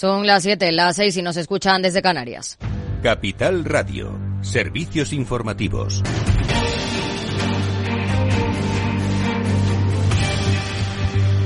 [0.00, 2.56] Son las 7, las 6 y nos escuchan desde Canarias.
[3.02, 6.02] Capital Radio, servicios informativos.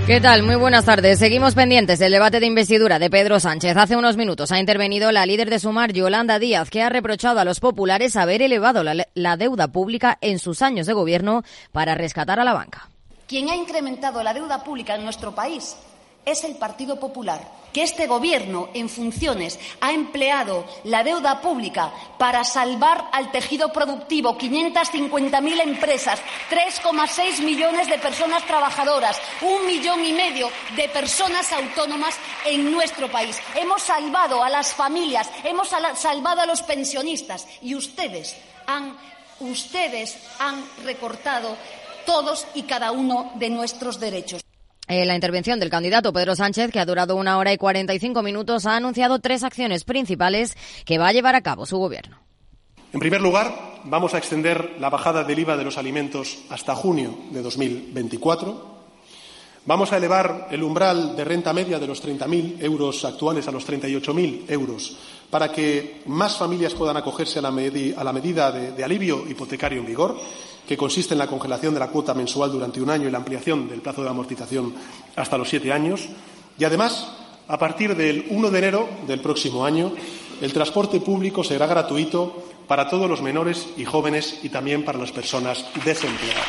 [0.06, 0.44] ¿Qué tal?
[0.44, 1.18] Muy buenas tardes.
[1.18, 3.76] Seguimos pendientes del debate de investidura de Pedro Sánchez.
[3.76, 7.44] Hace unos minutos ha intervenido la líder de Sumar, Yolanda Díaz, que ha reprochado a
[7.44, 11.42] los populares haber elevado la, la deuda pública en sus años de gobierno
[11.72, 12.88] para rescatar a la banca.
[13.26, 15.74] Quien ha incrementado la deuda pública en nuestro país
[16.24, 17.40] es el Partido Popular,
[17.74, 24.38] que este Gobierno, en funciones, ha empleado la deuda pública para salvar al tejido productivo
[24.38, 32.14] 550.000 empresas, 3,6 millones de personas trabajadoras, un millón y medio de personas autónomas
[32.46, 33.40] en nuestro país.
[33.56, 38.36] Hemos salvado a las familias, hemos salvado a los pensionistas y ustedes
[38.68, 38.96] han,
[39.40, 41.56] ustedes han recortado
[42.06, 44.44] todos y cada uno de nuestros derechos.
[44.86, 48.66] En la intervención del candidato Pedro Sánchez, que ha durado una hora y 45 minutos,
[48.66, 52.18] ha anunciado tres acciones principales que va a llevar a cabo su gobierno.
[52.92, 57.18] En primer lugar, vamos a extender la bajada del IVA de los alimentos hasta junio
[57.30, 58.74] de 2024.
[59.66, 63.66] Vamos a elevar el umbral de renta media de los 30.000 euros actuales a los
[63.66, 64.98] 38.000 euros
[65.30, 70.20] para que más familias puedan acogerse a la, medida de, de alivio hipotecario en vigor
[70.66, 73.68] que consiste en la congelación de la cuota mensual durante un año y la ampliación
[73.68, 74.74] del plazo de amortización
[75.16, 76.08] hasta los siete años.
[76.58, 77.12] Y, además,
[77.48, 79.92] a partir del 1 de enero del próximo año,
[80.40, 85.12] el transporte público será gratuito para todos los menores y jóvenes y también para las
[85.12, 86.46] personas desempleadas.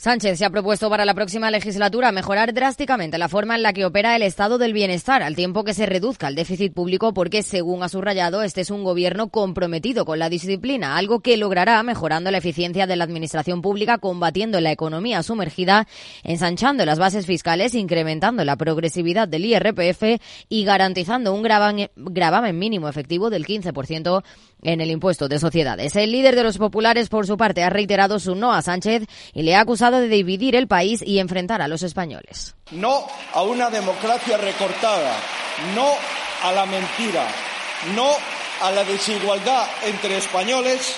[0.00, 3.84] Sánchez se ha propuesto para la próxima legislatura mejorar drásticamente la forma en la que
[3.84, 7.82] opera el estado del bienestar, al tiempo que se reduzca el déficit público, porque, según
[7.82, 12.38] ha subrayado, este es un gobierno comprometido con la disciplina, algo que logrará mejorando la
[12.38, 15.86] eficiencia de la administración pública, combatiendo la economía sumergida,
[16.24, 23.28] ensanchando las bases fiscales, incrementando la progresividad del IRPF y garantizando un gravamen mínimo efectivo
[23.28, 24.22] del 15%
[24.62, 25.94] en el impuesto de sociedades.
[25.96, 29.42] El líder de los populares, por su parte, ha reiterado su no a Sánchez y
[29.42, 32.54] le ha acusado de dividir el país y enfrentar a los españoles.
[32.70, 35.16] No a una democracia recortada,
[35.74, 35.88] no
[36.42, 37.26] a la mentira,
[37.94, 38.10] no
[38.60, 40.94] a la desigualdad entre españoles,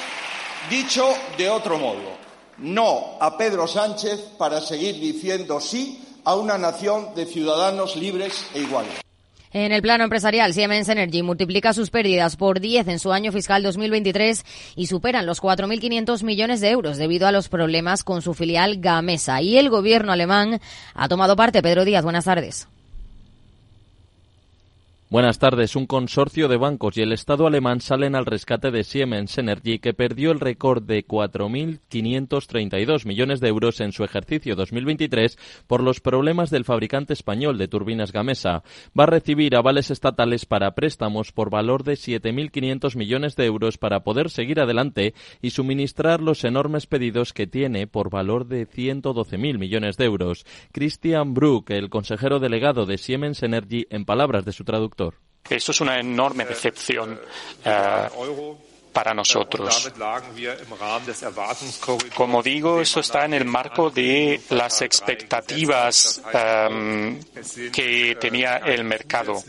[0.69, 1.09] dicho
[1.39, 2.19] de otro modo,
[2.59, 8.61] no a Pedro Sánchez para seguir diciendo sí a una nación de ciudadanos libres e
[8.61, 9.01] iguales.
[9.55, 13.63] En el plano empresarial, Siemens Energy multiplica sus pérdidas por 10 en su año fiscal
[13.63, 14.45] 2023
[14.77, 19.43] y superan los 4.500 millones de euros debido a los problemas con su filial Gamesa.
[19.43, 20.61] Y el gobierno alemán
[20.95, 21.61] ha tomado parte.
[21.61, 22.72] Pedro Díaz, buenas tardes.
[25.13, 25.77] Buenas tardes.
[25.77, 29.93] Un consorcio de bancos y el Estado alemán salen al rescate de Siemens Energy, que
[29.93, 36.49] perdió el récord de 4.532 millones de euros en su ejercicio 2023 por los problemas
[36.49, 38.63] del fabricante español de turbinas Gamesa.
[38.99, 44.05] Va a recibir avales estatales para préstamos por valor de 7.500 millones de euros para
[44.05, 45.13] poder seguir adelante
[45.43, 50.47] y suministrar los enormes pedidos que tiene por valor de 112.000 millones de euros.
[50.73, 55.02] Christian Bruck, el consejero delegado de Siemens Energy, en palabras de su traductor,
[55.49, 57.21] esto es una enorme decepción.
[57.65, 58.09] Eh,
[58.93, 59.91] para nosotros.
[62.15, 67.21] Como digo, esto está en el marco de las expectativas eh,
[67.73, 69.43] que tenía el mercado.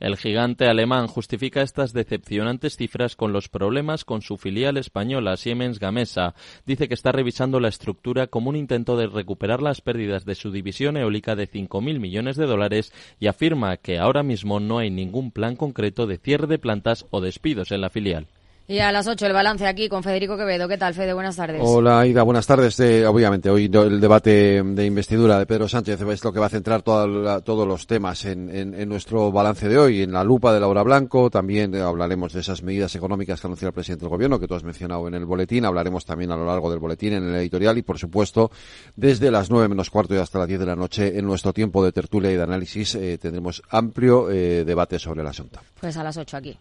[0.00, 5.80] El gigante alemán justifica estas decepcionantes cifras con los problemas con su filial española Siemens
[5.80, 6.36] Gamesa.
[6.66, 10.52] Dice que está revisando la estructura como un intento de recuperar las pérdidas de su
[10.52, 15.32] división eólica de 5.000 millones de dólares y afirma que ahora mismo no hay ningún
[15.32, 18.28] plan concreto de cierre de plantas o despidos en la filial.
[18.70, 20.68] Y a las 8 el balance aquí con Federico Quevedo.
[20.68, 21.14] ¿Qué tal, Fede?
[21.14, 21.62] Buenas tardes.
[21.64, 22.22] Hola, Ida.
[22.22, 22.78] Buenas tardes.
[22.80, 26.50] Eh, obviamente, hoy el debate de investidura de Pedro Sánchez es lo que va a
[26.50, 30.02] centrar todos los temas en, en, nuestro balance de hoy.
[30.02, 33.72] En la lupa de Laura Blanco también hablaremos de esas medidas económicas que anunció el
[33.72, 35.64] presidente del Gobierno, que tú has mencionado en el boletín.
[35.64, 38.50] Hablaremos también a lo largo del boletín en el editorial y, por supuesto,
[38.94, 41.82] desde las 9 menos cuarto y hasta las 10 de la noche en nuestro tiempo
[41.82, 45.58] de tertulia y de análisis eh, tendremos amplio eh, debate sobre el asunto.
[45.80, 46.58] Pues a las 8 aquí.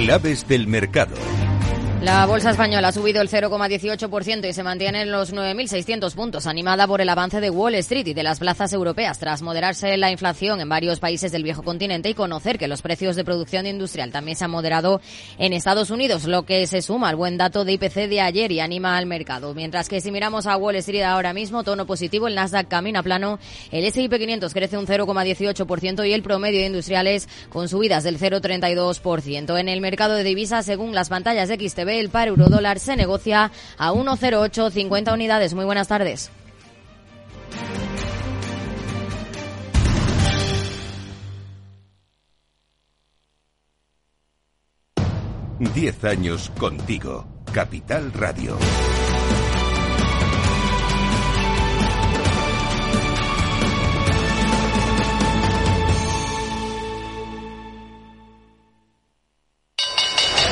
[0.00, 1.14] Claves del mercado.
[2.02, 6.86] La bolsa española ha subido el 0,18% y se mantiene en los 9.600 puntos, animada
[6.86, 10.62] por el avance de Wall Street y de las plazas europeas, tras moderarse la inflación
[10.62, 14.38] en varios países del viejo continente y conocer que los precios de producción industrial también
[14.38, 15.02] se han moderado
[15.36, 18.60] en Estados Unidos, lo que se suma al buen dato de IPC de ayer y
[18.60, 19.52] anima al mercado.
[19.52, 23.38] Mientras que si miramos a Wall Street ahora mismo, tono positivo, el Nasdaq camina plano,
[23.72, 29.60] el S&P 500 crece un 0,18% y el promedio de industriales con subidas del 0,32%.
[29.60, 31.58] En el mercado de divisas, según las pantallas de
[31.98, 35.54] el par eurodólar se negocia a 1,0850 unidades.
[35.54, 36.30] Muy buenas tardes.
[45.74, 48.56] Diez años contigo, Capital Radio.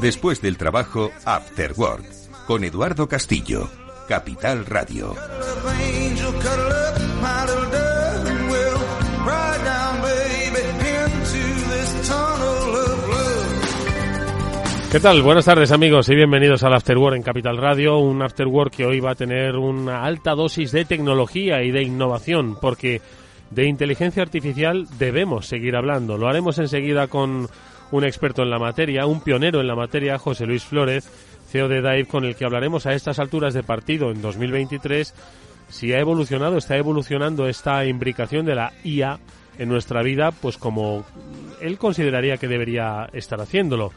[0.00, 2.04] Después del trabajo, After Work,
[2.46, 3.68] con Eduardo Castillo,
[4.08, 5.14] Capital Radio.
[14.90, 15.22] ¿Qué tal?
[15.22, 18.86] Buenas tardes amigos y bienvenidos al After Work en Capital Radio, un After Work que
[18.86, 23.00] hoy va a tener una alta dosis de tecnología y de innovación, porque
[23.50, 26.16] de inteligencia artificial debemos seguir hablando.
[26.16, 27.48] Lo haremos enseguida con
[27.92, 31.08] un experto en la materia, un pionero en la materia, José Luis Flores,
[31.48, 35.14] CEO de DAIV, con el que hablaremos a estas alturas de partido en 2023
[35.72, 39.18] si ha evolucionado, está evolucionando esta imbricación de la IA
[39.58, 41.02] en nuestra vida, pues como
[41.62, 43.90] él consideraría que debería estar haciéndolo.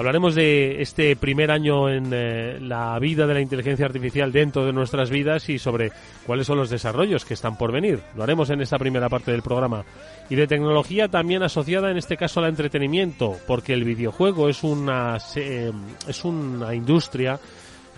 [0.00, 4.72] Hablaremos de este primer año en eh, la vida de la inteligencia artificial dentro de
[4.72, 5.92] nuestras vidas y sobre
[6.24, 8.00] cuáles son los desarrollos que están por venir.
[8.16, 9.84] Lo haremos en esta primera parte del programa.
[10.30, 15.18] Y de tecnología también asociada en este caso al entretenimiento, porque el videojuego es una,
[15.36, 15.70] eh,
[16.08, 17.38] es una industria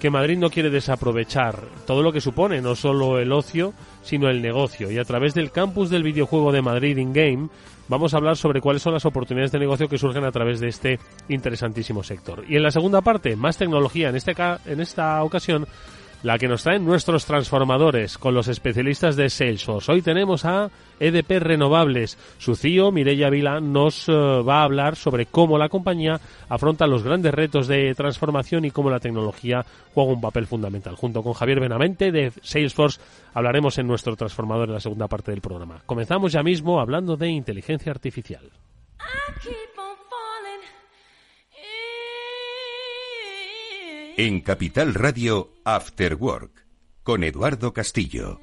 [0.02, 3.72] que Madrid no quiere desaprovechar todo lo que supone no solo el ocio,
[4.02, 4.90] sino el negocio.
[4.90, 7.50] Y a través del campus del videojuego de Madrid in Game
[7.87, 10.70] vamos a hablar sobre cuáles son las oportunidades de negocio que surgen a través de
[10.70, 12.44] este interesantísimo sector.
[12.49, 14.34] Y en la segunda parte, más tecnología, en, este
[14.66, 15.69] en esta ocasión
[16.22, 19.90] la que nos traen nuestros transformadores con los especialistas de Salesforce.
[19.90, 20.70] Hoy tenemos a
[21.00, 22.16] EDP Renovables.
[22.38, 27.02] Su CEO, Mireia Vila, nos eh, va a hablar sobre cómo la compañía afronta los
[27.02, 30.94] grandes retos de transformación y cómo la tecnología juega un papel fundamental.
[30.94, 33.00] Junto con Javier Benavente de Salesforce
[33.34, 35.82] hablaremos en nuestro transformador en la segunda parte del programa.
[35.86, 38.48] Comenzamos ya mismo hablando de inteligencia artificial.
[44.16, 46.66] En Capital Radio After Work
[47.02, 48.38] con Eduardo Castillo.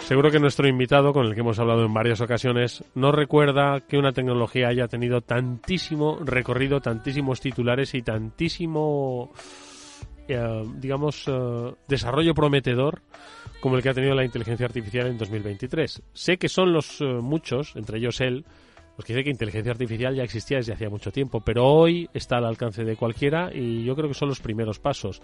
[0.00, 3.96] Seguro que nuestro invitado, con el que hemos hablado en varias ocasiones, no recuerda que
[3.96, 9.32] una tecnología haya tenido tantísimo recorrido, tantísimos titulares y tantísimo,
[10.28, 13.00] eh, digamos, eh, desarrollo prometedor
[13.60, 16.02] como el que ha tenido la inteligencia artificial en 2023.
[16.12, 18.44] Sé que son los eh, muchos, entre ellos él,
[18.96, 22.38] los que dice que inteligencia artificial ya existía desde hacía mucho tiempo, pero hoy está
[22.38, 25.22] al alcance de cualquiera y yo creo que son los primeros pasos.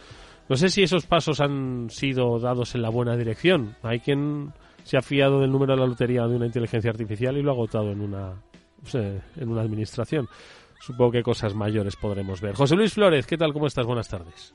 [0.48, 3.74] No sé si esos pasos han sido dados en la buena dirección.
[3.82, 4.52] Hay quien
[4.84, 7.54] se ha fiado del número de la lotería de una inteligencia artificial y lo ha
[7.54, 8.34] agotado en una,
[8.92, 10.28] en una administración.
[10.80, 12.54] Supongo que cosas mayores podremos ver.
[12.54, 13.52] José Luis Flores, ¿qué tal?
[13.52, 13.86] ¿Cómo estás?
[13.86, 14.54] Buenas tardes.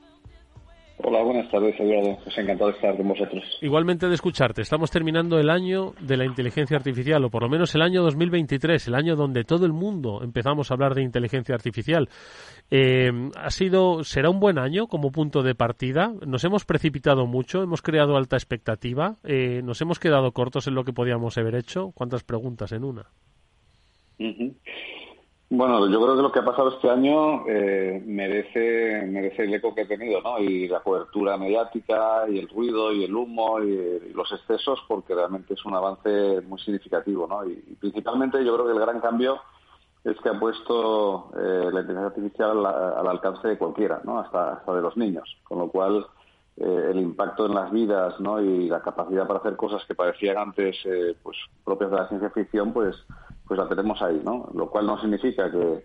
[1.02, 2.18] Hola, buenas tardes, Eduardo.
[2.24, 3.44] Pues encantado de estar con vosotros.
[3.62, 4.62] Igualmente de escucharte.
[4.62, 8.90] Estamos terminando el año de la inteligencia artificial, o por lo menos el año 2023,
[8.90, 12.10] el año donde todo el mundo empezamos a hablar de inteligencia artificial.
[12.70, 16.12] Eh, ha sido, será un buen año como punto de partida.
[16.28, 20.84] Nos hemos precipitado mucho, hemos creado alta expectativa, eh, nos hemos quedado cortos en lo
[20.84, 21.92] que podíamos haber hecho.
[21.96, 23.06] ¿Cuántas preguntas en una?
[25.52, 29.74] Bueno, yo creo que lo que ha pasado este año eh, merece, merece el eco
[29.74, 30.38] que ha tenido, ¿no?
[30.38, 35.56] Y la cobertura mediática, y el ruido, y el humo, y, los excesos, porque realmente
[35.56, 37.50] es un avance muy significativo, ¿no?
[37.50, 39.42] Y, principalmente yo creo que el gran cambio
[40.04, 44.20] es que ha puesto eh, la inteligencia artificial al, alcance de cualquiera, ¿no?
[44.20, 46.06] Hasta, hasta de los niños, con lo cual
[46.58, 48.40] eh, el impacto en las vidas, ¿no?
[48.40, 50.78] Y la capacidad para hacer cosas que parecían antes,
[51.24, 52.96] pues propias de la ciencia ficción, pues
[53.50, 54.48] pues la tenemos ahí, ¿no?
[54.54, 55.84] Lo cual no significa que,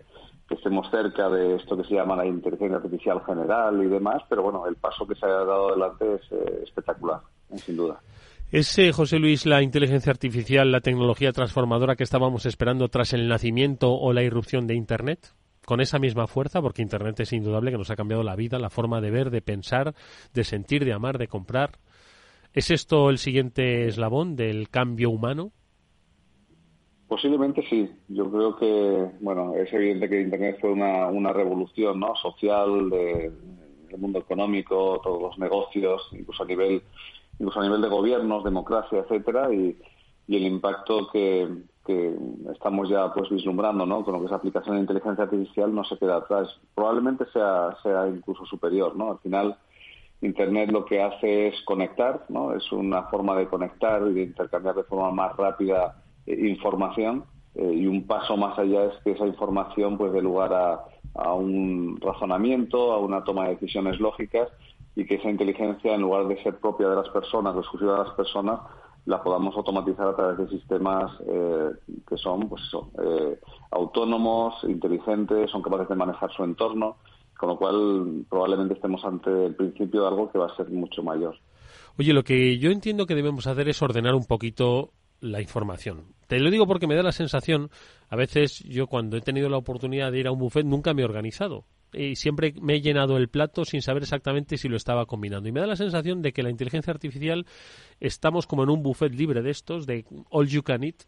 [0.50, 4.66] estemos cerca de esto que se llama la inteligencia artificial general y demás, pero bueno,
[4.68, 7.20] el paso que se ha dado adelante es eh, espectacular,
[7.56, 7.98] sin duda.
[8.52, 13.92] ¿Es, José Luis, la inteligencia artificial, la tecnología transformadora que estábamos esperando tras el nacimiento
[13.94, 15.34] o la irrupción de Internet?
[15.64, 18.70] Con esa misma fuerza, porque Internet es indudable que nos ha cambiado la vida, la
[18.70, 19.94] forma de ver, de pensar,
[20.34, 21.78] de sentir, de amar, de comprar.
[22.52, 25.52] ¿Es esto el siguiente eslabón del cambio humano?
[27.14, 27.88] Posiblemente sí.
[28.08, 32.16] Yo creo que, bueno, es evidente que Internet fue una, una revolución ¿no?
[32.16, 33.32] social del
[33.98, 36.82] mundo económico, todos los negocios, incluso a nivel,
[37.38, 39.78] incluso a nivel de gobiernos, democracia, etcétera, y,
[40.26, 41.48] el impacto que,
[41.86, 42.16] que
[42.52, 44.04] estamos ya pues vislumbrando ¿no?
[44.04, 46.48] con lo que es aplicación de inteligencia artificial no se queda atrás.
[46.74, 48.96] Probablemente sea, sea incluso superior.
[48.96, 49.12] ¿no?
[49.12, 49.56] Al final,
[50.20, 52.56] Internet lo que hace es conectar, ¿no?
[52.56, 57.72] es una forma de conectar y de intercambiar de forma más rápida eh, información eh,
[57.72, 62.92] y un paso más allá es que esa información pues dé lugar a, un razonamiento,
[62.92, 64.48] a una toma de decisiones lógicas
[64.96, 68.04] y que esa inteligencia en lugar de ser propia de las personas o exclusiva de
[68.04, 68.60] las personas
[69.06, 71.70] la podamos automatizar a través de sistemas eh,
[72.08, 72.62] que son pues
[73.70, 76.96] autónomos, inteligentes, son capaces de manejar su entorno,
[77.38, 81.02] con lo cual probablemente estemos ante el principio de algo que va a ser mucho
[81.02, 81.36] mayor.
[81.98, 84.90] Oye, lo que yo entiendo que debemos hacer es ordenar un poquito
[85.20, 86.14] la información.
[86.26, 87.70] Te lo digo porque me da la sensación,
[88.08, 91.02] a veces yo cuando he tenido la oportunidad de ir a un buffet nunca me
[91.02, 95.06] he organizado y siempre me he llenado el plato sin saber exactamente si lo estaba
[95.06, 95.48] combinando.
[95.48, 97.46] Y me da la sensación de que la inteligencia artificial
[98.00, 101.04] estamos como en un buffet libre de estos, de all you can eat,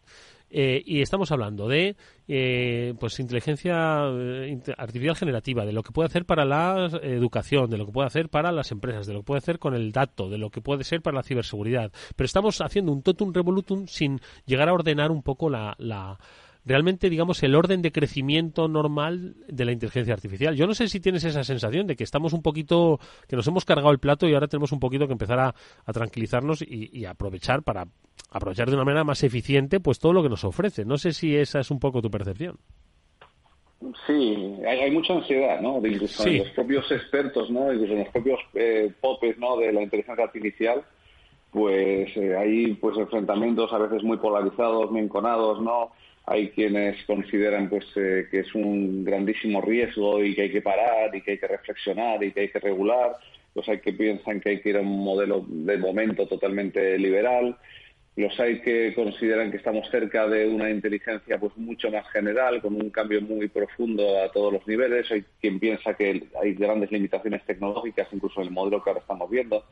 [0.48, 1.96] eh, y estamos hablando de
[2.28, 7.78] eh, pues inteligencia eh, artificial generativa, de lo que puede hacer para la educación, de
[7.78, 10.28] lo que puede hacer para las empresas, de lo que puede hacer con el dato,
[10.28, 11.90] de lo que puede ser para la ciberseguridad.
[12.14, 16.18] Pero estamos haciendo un totum revolutum sin llegar a ordenar un poco la, la
[16.66, 20.56] realmente, digamos, el orden de crecimiento normal de la inteligencia artificial.
[20.56, 23.64] Yo no sé si tienes esa sensación de que estamos un poquito, que nos hemos
[23.64, 25.54] cargado el plato y ahora tenemos un poquito que empezar a,
[25.92, 27.87] tranquilizarnos y, y, aprovechar para
[28.30, 30.85] aprovechar de una manera más eficiente pues todo lo que nos ofrece.
[30.85, 32.58] No sé si esa es un poco tu percepción.
[34.06, 35.80] Sí, hay, mucha ansiedad, ¿no?
[35.80, 37.73] De incluso los propios expertos, ¿no?
[37.73, 39.56] Incluso en los propios eh, popes, ¿no?
[39.58, 40.82] De la inteligencia artificial,
[41.50, 45.92] pues eh, hay pues enfrentamientos a veces muy polarizados, muy enconados, ¿no?
[46.26, 51.14] Hay quienes consideran pues eh, que es un grandísimo riesgo y que hay que parar
[51.14, 53.16] y que hay que reflexionar y que hay que regular.
[53.54, 57.56] Pues hay que piensan que hay que ir a un modelo de momento totalmente liberal
[58.16, 62.75] los hay que consideran que estamos cerca de una inteligencia pues mucho más general, con
[62.75, 65.11] un cambio muy profundo a todos los niveles.
[65.11, 69.30] Hay quien piensa que hay grandes limitaciones tecnológicas, incluso en el modelo que ahora estamos
[69.30, 69.64] viendo.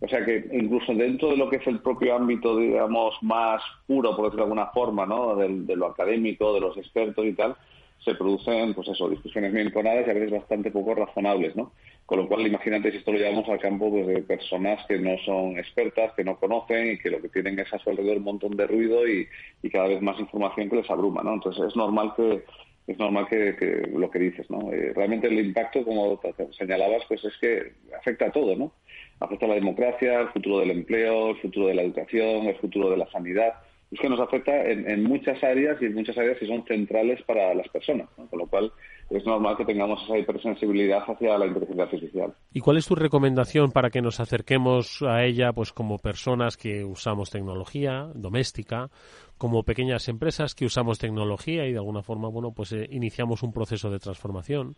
[0.00, 4.16] O sea que incluso dentro de lo que es el propio ámbito, digamos, más puro,
[4.16, 5.36] por decirlo de alguna forma, ¿no?
[5.36, 7.56] de, de lo académico, de los expertos y tal,
[8.04, 11.72] se producen, pues eso, discusiones muy enconadas y a veces bastante poco razonables, ¿no?
[12.06, 15.16] Con lo cual, imagínate si esto lo llevamos al campo pues, de personas que no
[15.24, 18.24] son expertas, que no conocen y que lo que tienen es a su alrededor un
[18.24, 19.28] montón de ruido y,
[19.70, 21.34] cada vez más información que les abruma, ¿no?
[21.34, 22.42] Entonces es normal que
[22.86, 24.72] es normal que, lo que dices, ¿no?
[24.72, 26.20] Eh, realmente el impacto, como
[26.58, 28.72] señalabas, pues es que afecta a todo, ¿no?
[29.20, 32.90] Afecta a la democracia, el futuro del empleo, el futuro de la educación, el futuro
[32.90, 33.52] de la sanidad
[33.90, 37.52] es que nos afecta en, muchas áreas y en muchas áreas que son centrales para
[37.54, 38.72] las personas, con lo cual
[39.10, 42.34] es normal que tengamos esa hipersensibilidad hacia la inteligencia artificial.
[42.52, 46.84] ¿Y cuál es tu recomendación para que nos acerquemos a ella pues como personas que
[46.84, 48.90] usamos tecnología doméstica,
[49.38, 53.52] como pequeñas empresas que usamos tecnología y de alguna forma bueno pues eh, iniciamos un
[53.52, 54.76] proceso de transformación?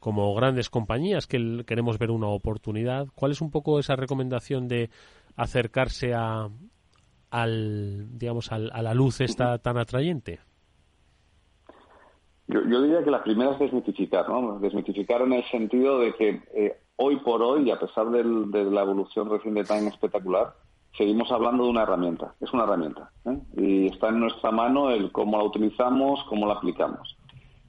[0.00, 3.08] Como grandes compañías que queremos ver una oportunidad.
[3.14, 4.90] ¿Cuál es un poco esa recomendación de
[5.36, 6.48] acercarse a,
[7.30, 10.40] al, digamos, a la luz esta tan atrayente?
[12.48, 14.60] Yo, diría que la primera es desmitificar, ¿no?
[14.60, 19.28] Desmitificar en el sentido de que eh, hoy por hoy, a pesar de la evolución
[19.28, 20.54] reciente tan espectacular,
[20.96, 22.34] seguimos hablando de una herramienta.
[22.40, 23.10] Es una herramienta.
[23.24, 23.38] ¿eh?
[23.56, 27.16] Y está en nuestra mano el cómo la utilizamos, cómo la aplicamos.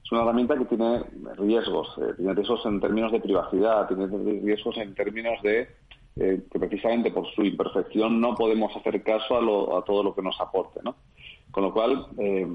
[0.08, 1.02] Es una herramienta que tiene
[1.36, 1.86] riesgos.
[1.98, 4.06] Eh, tiene riesgos en términos de privacidad, tiene
[4.40, 5.68] riesgos en términos de
[6.16, 9.36] eh, que precisamente por su imperfección no podemos hacer caso
[9.76, 10.94] a, todo lo que nos aporte, ¿no?
[11.50, 12.48] Con lo cual eh,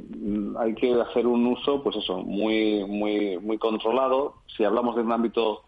[0.57, 4.37] hay que hacer un uso, pues eso, muy muy muy controlado.
[4.57, 5.61] Si hablamos de un ámbito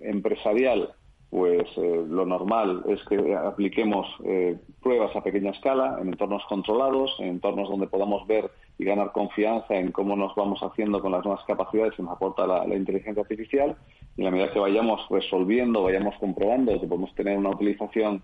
[0.00, 0.94] empresarial,
[1.30, 4.06] pues lo normal es que apliquemos
[4.82, 9.76] pruebas a pequeña escala, en entornos controlados, en entornos donde podamos ver y ganar confianza
[9.76, 13.76] en cómo nos vamos haciendo con las nuevas capacidades que nos aporta la inteligencia artificial
[14.16, 18.22] y a la medida que vayamos resolviendo, vayamos comprobando que podemos tener una utilización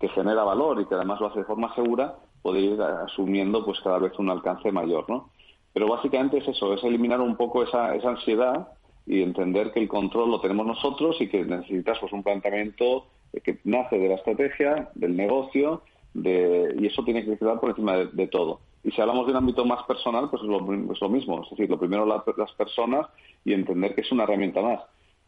[0.00, 3.80] que genera valor y que además lo hace de forma segura, puede ir asumiendo pues
[3.80, 5.30] cada vez un alcance mayor, ¿no?
[5.72, 8.68] Pero básicamente es eso, es eliminar un poco esa, esa ansiedad
[9.06, 13.06] y entender que el control lo tenemos nosotros y que necesitas pues un planteamiento
[13.42, 15.82] que nace de la estrategia, del negocio,
[16.14, 18.60] de, y eso tiene que quedar por encima de, todo.
[18.82, 21.42] Y si hablamos de un ámbito más personal, pues es lo, mismo.
[21.42, 23.08] Es decir, lo primero las personas
[23.44, 24.80] y entender que es una herramienta más.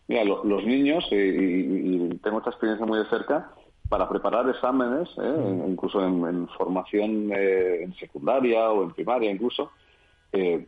[0.09, 3.51] Mira, los niños, y, tengo esta experiencia muy de cerca,
[3.89, 5.65] para preparar exámenes, ¿eh?
[5.69, 9.71] incluso en, formación eh, en secundaria o en primaria incluso,
[10.33, 10.67] eh,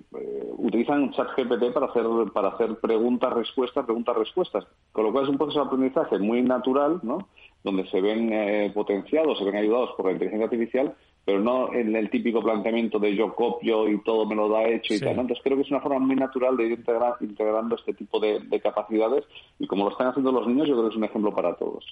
[0.56, 4.66] utilizan ChatGPT para hacer para hacer preguntas respuestas preguntas respuestas.
[4.92, 7.28] Con lo cual es un proceso de aprendizaje muy natural no
[7.64, 10.94] donde se ven potenciados se ven ayudados por la inteligencia artificial
[11.28, 14.94] pero no en el típico planteamiento de yo copio y todo me lo da hecho
[14.94, 15.10] y tal.
[15.10, 16.82] Entonces creo que es una forma muy natural de ir
[17.20, 19.26] integrando este tipo de, capacidades
[19.58, 21.84] y como lo están haciendo los niños, yo creo que es un ejemplo para todos.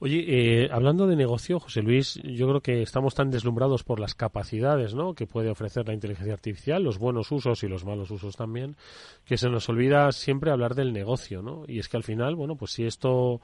[0.00, 4.16] Oye, eh, hablando de negocio, José Luis, yo creo que estamos tan deslumbrados por las
[4.16, 5.14] capacidades ¿no?
[5.14, 8.74] que puede ofrecer la inteligencia artificial, los buenos usos y los malos usos también,
[9.24, 11.62] que se nos olvida siempre hablar del negocio, ¿no?
[11.68, 13.40] Y es que al final, bueno, pues si esto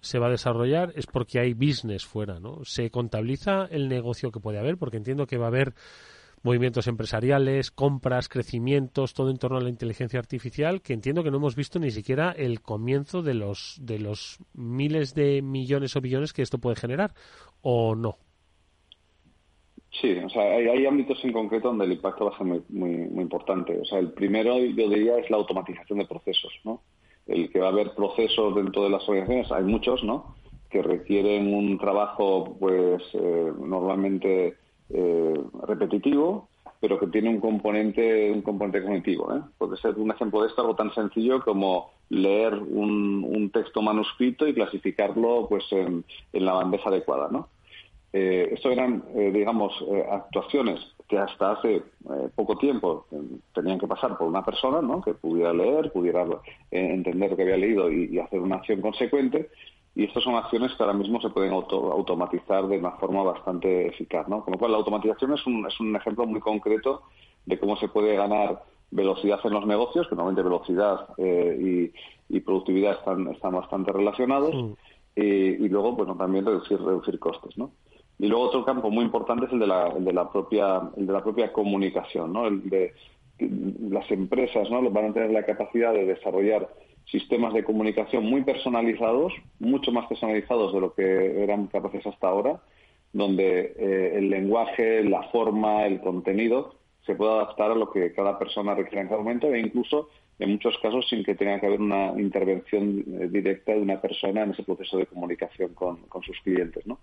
[0.00, 2.64] se va a desarrollar es porque hay business fuera, ¿no?
[2.64, 5.74] Se contabiliza el negocio que puede haber, porque entiendo que va a haber
[6.42, 11.38] movimientos empresariales, compras, crecimientos, todo en torno a la inteligencia artificial, que entiendo que no
[11.38, 16.32] hemos visto ni siquiera el comienzo de los de los miles de millones o billones
[16.32, 17.14] que esto puede generar,
[17.62, 18.18] o no.
[20.00, 22.90] Sí, o sea, hay, ámbitos en concreto donde el impacto va a ser muy, muy,
[22.90, 23.78] muy importante.
[23.80, 26.82] O sea, el primero, yo diría, es la automatización de procesos, ¿no?
[27.26, 30.34] El que va a haber procesos dentro de las organizaciones, hay muchos, ¿no?
[30.70, 34.56] Que requieren un trabajo, pues, eh, normalmente
[34.90, 36.48] eh, repetitivo,
[36.80, 39.34] pero que tiene un componente, un componente cognitivo.
[39.34, 39.40] ¿eh?
[39.58, 44.54] Puede ser un ejemplo de esto algo tan sencillo como leer un, texto manuscrito y
[44.54, 47.48] clasificarlo, pues, en la bandeja adecuada, ¿no?
[48.16, 49.72] Eh, esto eran, eh, digamos,
[50.10, 51.82] actuaciones que hasta hace eh,
[52.34, 53.06] poco tiempo
[53.54, 55.00] tenían que pasar por una persona ¿no?
[55.00, 59.50] que pudiera leer, pudiera eh, entender lo que había leído y, hacer una acción consecuente.
[59.94, 64.28] Y estas son acciones que ahora mismo se pueden automatizar de una forma bastante eficaz.
[64.28, 64.44] ¿no?
[64.44, 67.02] Con lo cual, la automatización es un, es un ejemplo muy concreto
[67.46, 71.90] de cómo se puede ganar velocidad en los negocios, que normalmente velocidad eh,
[72.28, 74.54] y, productividad están, están bastante relacionados.
[74.54, 74.72] Mm.
[75.18, 77.56] Y, luego, bueno, también reducir, reducir costes.
[77.56, 77.70] ¿no?
[78.18, 81.12] Y luego otro campo muy importante es el de la, de la propia el de
[81.12, 82.46] la propia comunicación, ¿no?
[82.46, 82.94] El de
[83.90, 84.82] las empresas, ¿no?
[84.90, 86.68] Van a tener la capacidad de desarrollar
[87.10, 92.60] sistemas de comunicación muy personalizados, mucho más personalizados de lo que eran capaces hasta ahora,
[93.12, 96.74] donde eh, el lenguaje, la forma, el contenido
[97.04, 100.50] se puede adaptar a lo que cada persona requiere en cada momento e incluso en
[100.50, 104.50] muchos casos sin que tenga que haber una intervención eh, directa de una persona en
[104.50, 106.98] ese proceso de comunicación con, con sus clientes, ¿no?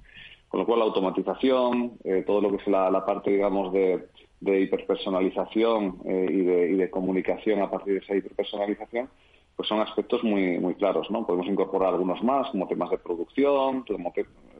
[0.47, 4.07] Con lo cual, la automatización, eh, todo lo que es la, parte, digamos, de,
[4.39, 9.09] hiperpersonalización eh, y, de, comunicación a partir de esa hiperpersonalización,
[9.55, 11.25] pues son aspectos muy, muy claros, ¿no?
[11.25, 13.83] Podemos incorporar algunos más, como temas de producción,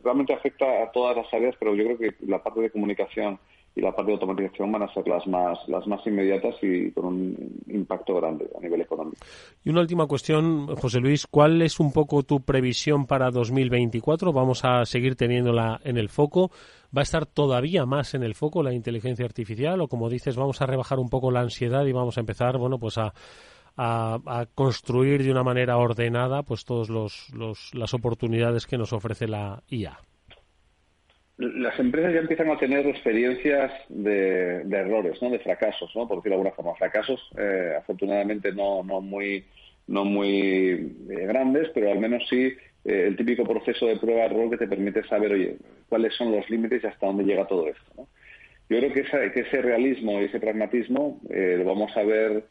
[0.04, 3.38] realmente afecta a todas las áreas, pero yo creo que la parte de comunicación
[3.76, 7.06] y la parte de automatización van a ser las más, las más inmediatas y con
[7.06, 9.18] un impacto grande a nivel económico.
[9.64, 14.32] Y una última cuestión, José Luis, ¿cuál es un poco tu previsión para 2024?
[14.32, 16.52] Vamos a seguir teniéndola en el foco.
[16.96, 19.82] ¿Va a estar todavía más en el foco la inteligencia artificial?
[19.82, 22.78] O como dices, vamos a rebajar un poco la ansiedad y vamos a empezar, bueno,
[22.78, 23.14] pues a,
[23.76, 26.90] a, construir de una manera ordenada pues todas
[27.74, 29.98] las oportunidades que nos ofrece la IA
[31.38, 35.30] las empresas ya empiezan a tener experiencias de, errores, ¿no?
[35.30, 36.08] de fracasos, ¿no?
[36.08, 36.76] por decirlo de alguna forma.
[36.76, 39.46] Fracasos, eh, afortunadamente, no, no muy,
[39.88, 42.54] no muy eh, grandes, pero al menos sí
[42.86, 45.58] eh, el típico proceso de prueba-error que te permite saber, oye,
[45.89, 48.08] cuáles son los límites y hasta dónde llega todo esto.
[48.69, 52.46] Yo creo que, esa, que ese realismo y ese pragmatismo lo vamos a ver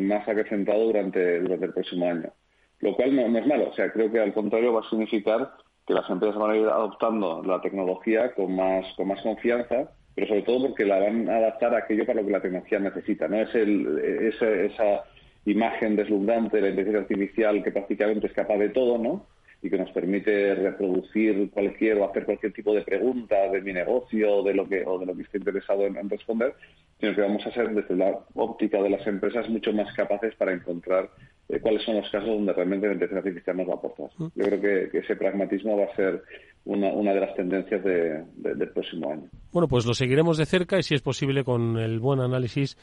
[0.00, 2.32] más acrecentado durante, durante el próximo año.
[2.80, 5.50] Lo cual no, no es malo, o sea, creo que al contrario va a significar
[5.86, 10.26] que las empresas van a ir adoptando la tecnología con más, con más confianza, pero
[10.26, 13.28] sobre todo porque la van a adaptar a aquello para lo que la tecnología necesita.
[13.28, 13.98] No es el,
[14.34, 15.04] esa
[15.44, 19.26] imagen deslumbrante de la inteligencia artificial que prácticamente es capaz de todo, ¿no?
[19.62, 24.42] y que nos permite reproducir cualquier o hacer cualquier tipo de pregunta de mi negocio
[24.42, 26.54] de lo que, o de lo que esté interesado en, responder,
[27.00, 30.52] sino que vamos a ser desde la óptica de las empresas mucho más capaces para
[30.52, 31.10] encontrar
[31.48, 34.10] eh, cuáles son los casos donde realmente la inteligencia artificial nos va a aportar.
[34.18, 34.26] Mm.
[34.34, 36.22] Yo creo que, ese pragmatismo va a ser
[36.64, 39.28] una, una de las tendencias del próximo año.
[39.52, 42.76] Bueno, pues lo seguiremos de cerca y si es posible con el buen análisis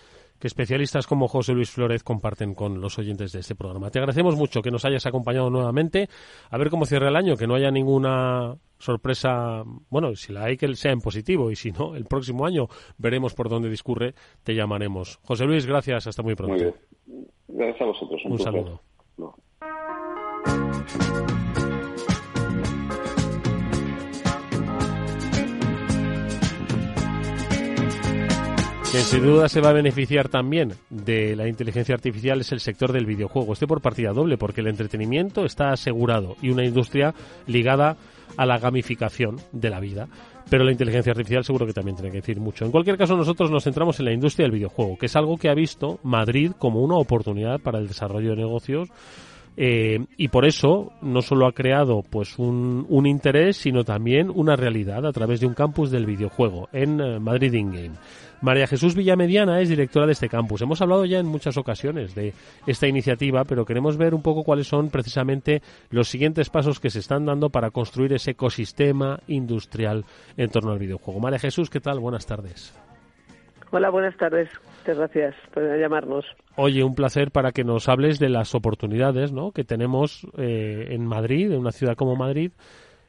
[0.44, 3.90] que especialistas como José Luis Flores comparten con los oyentes de este programa.
[3.90, 6.10] Te agradecemos mucho que nos hayas acompañado nuevamente.
[6.50, 10.58] A ver cómo cierra el año, que no haya ninguna sorpresa, bueno, si la hay
[10.58, 14.54] que sea en positivo y si no, el próximo año veremos por dónde discurre, te
[14.54, 15.18] llamaremos.
[15.24, 16.62] José Luis, gracias, hasta muy pronto.
[17.08, 18.22] Muy Gracias a vosotros.
[18.26, 18.82] Un, saludo.
[28.94, 32.92] Quien sin duda se va a beneficiar también de la inteligencia artificial es el sector
[32.92, 33.54] del videojuego.
[33.54, 37.16] Este por partida doble, porque el entretenimiento está asegurado y una industria
[37.48, 37.98] ligada
[38.38, 40.08] a la gamificación de la vida.
[40.48, 42.66] Pero la inteligencia artificial seguro que también tiene que decir mucho.
[42.66, 45.50] En cualquier caso, nosotros nos centramos en la industria del videojuego, que es algo que
[45.50, 48.90] ha visto Madrid como una oportunidad para el desarrollo de negocios
[49.56, 54.56] eh, y por eso no solo ha creado pues un, un, interés, sino también una
[54.56, 57.96] realidad a través de un campus del videojuego en eh, Madrid In-Game.
[58.42, 60.62] María Jesús Villamediana es directora de este campus.
[60.62, 62.34] Hemos hablado ya en muchas ocasiones de
[62.68, 65.62] esta iniciativa, pero queremos ver un poco cuáles son precisamente
[65.92, 70.04] los siguientes pasos que se están dando para construir ese ecosistema industrial
[70.36, 71.22] en torno al videojuego.
[71.22, 72.00] María Jesús, ¿qué tal?
[72.00, 72.78] Buenas tardes.
[73.72, 74.50] Hola, buenas tardes.
[74.84, 76.26] Muchas gracias por llamarnos.
[76.58, 79.54] Oye, un placer para que nos hables de las oportunidades ¿no?
[79.54, 82.52] que tenemos eh, en Madrid, en una ciudad como Madrid,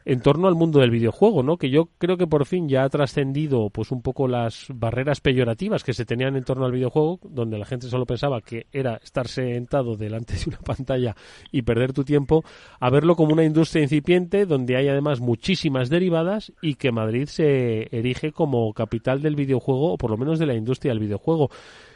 [0.04, 1.56] en torno al mundo del videojuego, ¿no?
[1.56, 5.82] Que yo creo que por fin ya ha trascendido pues un poco las barreras peyorativas
[5.82, 9.28] que se tenían en torno al videojuego, donde la gente solo pensaba que era estar
[9.28, 11.16] sentado delante de una pantalla
[11.50, 12.44] y perder tu tiempo,
[12.80, 17.88] a verlo como una industria incipiente donde hay además muchísimas derivadas y que Madrid se
[17.96, 21.50] erige como capital del videojuego o por lo menos de la industria del videojuego.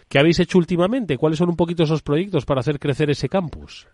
[0.09, 1.19] ¿Qué habéis hecho últimamente?
[1.19, 3.87] ¿Cuáles son un poquito esos proyectos para hacer crecer ese campus?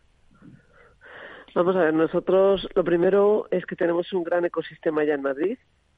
[1.54, 5.56] Vamos a ver, nosotros lo primero es que tenemos un gran ecosistema ya en Madrid.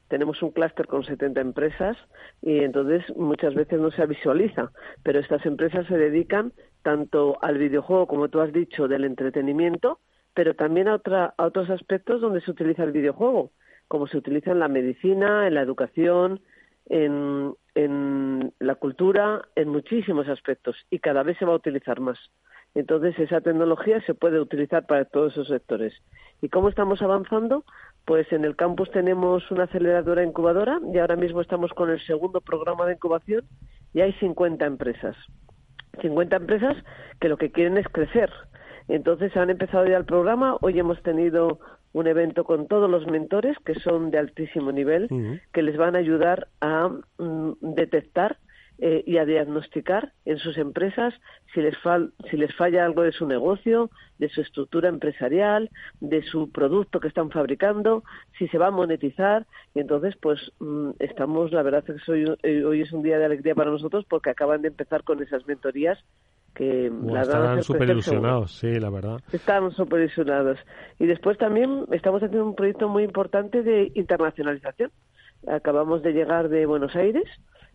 [0.09, 1.97] Tenemos un clúster con 70 empresas
[2.43, 4.71] y entonces muchas veces no se visualiza,
[5.03, 9.99] pero estas empresas se dedican tanto al videojuego, como tú has dicho, del entretenimiento,
[10.35, 13.53] pero también a, otra, a otros aspectos donde se utiliza el videojuego,
[13.89, 16.43] como se utiliza en la medicina, en la educación,
[16.85, 22.19] en, en la cultura, en muchísimos aspectos y cada vez se va a utilizar más.
[22.77, 25.95] Entonces, esa tecnología se puede utilizar para todos esos sectores.
[26.43, 27.65] ¿Y cómo estamos avanzando?
[28.05, 32.43] Pues en el campus tenemos una aceleradora incubadora y ahora mismo estamos con el segundo
[32.43, 33.47] programa de incubación
[33.95, 35.17] y hay 50 empresas.
[36.03, 36.77] 50 empresas
[37.19, 38.31] que lo que quieren es crecer.
[38.89, 40.59] Entonces han empezado ya el programa.
[40.61, 41.59] Hoy hemos tenido
[41.95, 46.01] un evento con todos los mentores que son de altísimo nivel, que les van a
[46.01, 48.37] ayudar a mm, detectar
[48.79, 51.15] eh, y a diagnosticar en sus empresas
[51.55, 51.75] si les,
[52.31, 57.09] si les falla algo de su negocio, de su estructura empresarial, de su producto que
[57.09, 58.05] están fabricando,
[58.39, 59.47] si se va a monetizar.
[59.75, 63.19] Y entonces, pues mm, estamos, la verdad es que hoy, eh, hoy es un día
[63.19, 65.99] de alegría para nosotros porque acaban de empezar con esas mentorías
[66.55, 69.21] que la están súper ilusionados, sí, la verdad.
[69.33, 70.59] Están súper ilusionados.
[70.99, 74.91] Y después también estamos haciendo un proyecto muy importante de internacionalización.
[75.47, 77.25] Acabamos de llegar de Buenos Aires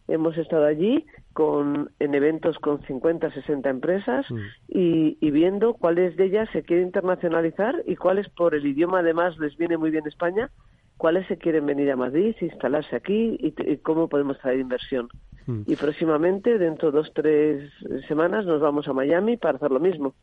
[0.08, 4.38] hemos estado allí con, en eventos con 50, 60 empresas mm.
[4.68, 9.56] y, viendo cuáles de ellas se quieren internacionalizar y cuáles por el idioma además les
[9.58, 10.50] viene muy bien España,
[10.98, 15.08] cuáles se quieren venir a Madrid, instalarse aquí y, cómo podemos traer inversión.
[15.48, 15.62] Mm.
[15.68, 17.72] Y próximamente, dentro de dos, tres
[18.08, 20.14] semanas, nos vamos a Miami para hacer lo mismo.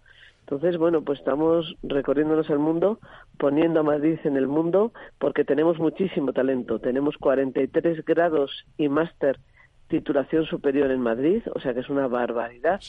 [0.41, 3.01] Entonces, bueno, pues estamos recorriéndonos el mundo,
[3.39, 6.79] poniendo a Madrid en el mundo, porque tenemos muchísimo talento.
[6.79, 9.39] Tenemos 43 grados y máster
[9.89, 12.81] titulación superior en Madrid, o sea que es una barbaridad.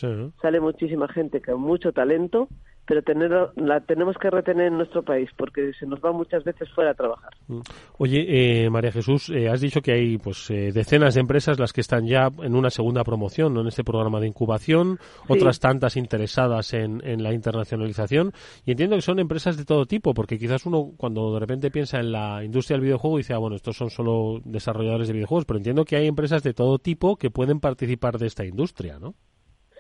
[0.42, 2.50] Sale muchísima gente con mucho talento
[2.90, 6.68] pero tener, la tenemos que retener en nuestro país porque se nos va muchas veces
[6.74, 7.30] fuera a trabajar.
[7.48, 7.60] Mm.
[8.00, 11.72] Oye, eh, María Jesús, eh, has dicho que hay pues eh, decenas de empresas las
[11.72, 13.62] que están ya en una segunda promoción, ¿no?
[13.62, 14.98] en este programa de incubación,
[15.28, 18.34] otras tantas interesadas en, en, la internacionalización
[18.66, 22.00] y entiendo que son empresas de todo tipo porque quizás uno cuando de repente piensa
[22.00, 25.60] en la industria del videojuego dice, ah, bueno, estos son solo desarrolladores de videojuegos, pero
[25.60, 29.14] entiendo que hay empresas de todo tipo que pueden participar de esta industria, ¿no?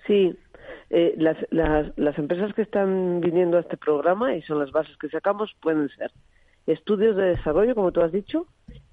[0.05, 0.31] Sí,
[0.89, 4.97] eh, las, las, las empresas que están viniendo a este programa, y son las bases
[4.97, 6.11] que sacamos, pueden ser
[6.67, 8.47] estudios de desarrollo, como tú has dicho,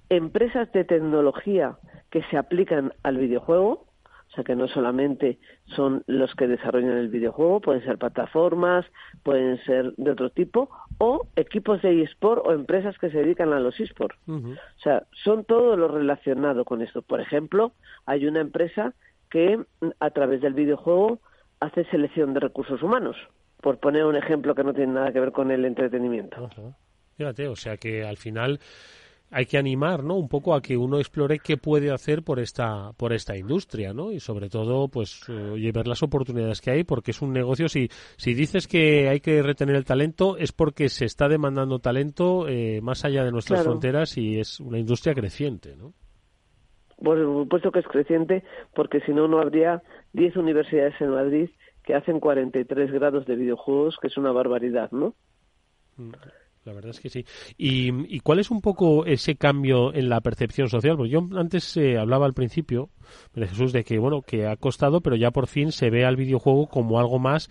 [0.09, 1.77] empresas de tecnología
[2.09, 3.85] que se aplican al videojuego,
[4.29, 5.39] o sea que no solamente
[5.75, 8.85] son los que desarrollan el videojuego, pueden ser plataformas,
[9.23, 13.59] pueden ser de otro tipo, o equipos de eSport o empresas que se dedican a
[13.59, 14.15] los eSport.
[14.27, 17.01] O sea, son todo lo relacionado con esto.
[17.01, 17.71] Por ejemplo,
[18.05, 18.93] hay una empresa
[19.29, 19.59] que
[19.99, 21.19] a través del videojuego
[21.59, 23.15] hace selección de recursos humanos,
[23.61, 26.49] por poner un ejemplo que no tiene nada que ver con el entretenimiento.
[27.17, 28.59] Fíjate, o sea que al final
[29.29, 30.15] hay que animar, ¿no?
[30.15, 34.11] Un poco a que uno explore qué puede hacer por esta por esta industria, ¿no?
[34.11, 37.67] Y sobre todo, pues, oye, ver las oportunidades que hay, porque es un negocio.
[37.67, 42.47] Si si dices que hay que retener el talento, es porque se está demandando talento
[42.47, 45.93] eh, más allá de nuestras fronteras y es una industria creciente, ¿no?
[47.03, 49.83] Por supuesto que es creciente, porque si no, no habría
[50.13, 51.49] 10 universidades en Madrid
[51.83, 55.15] que hacen 43 grados de videojuegos, que es una barbaridad, ¿no?
[55.95, 56.11] Mm.
[56.67, 57.25] La verdad es que sí.
[57.57, 60.97] ¿Y, cuál es un poco ese cambio en la percepción social?
[60.97, 62.89] Pues yo antes eh, hablaba al principio,
[63.33, 66.17] de Jesús, de que bueno, que ha costado, pero ya por fin se ve al
[66.17, 67.49] videojuego como algo más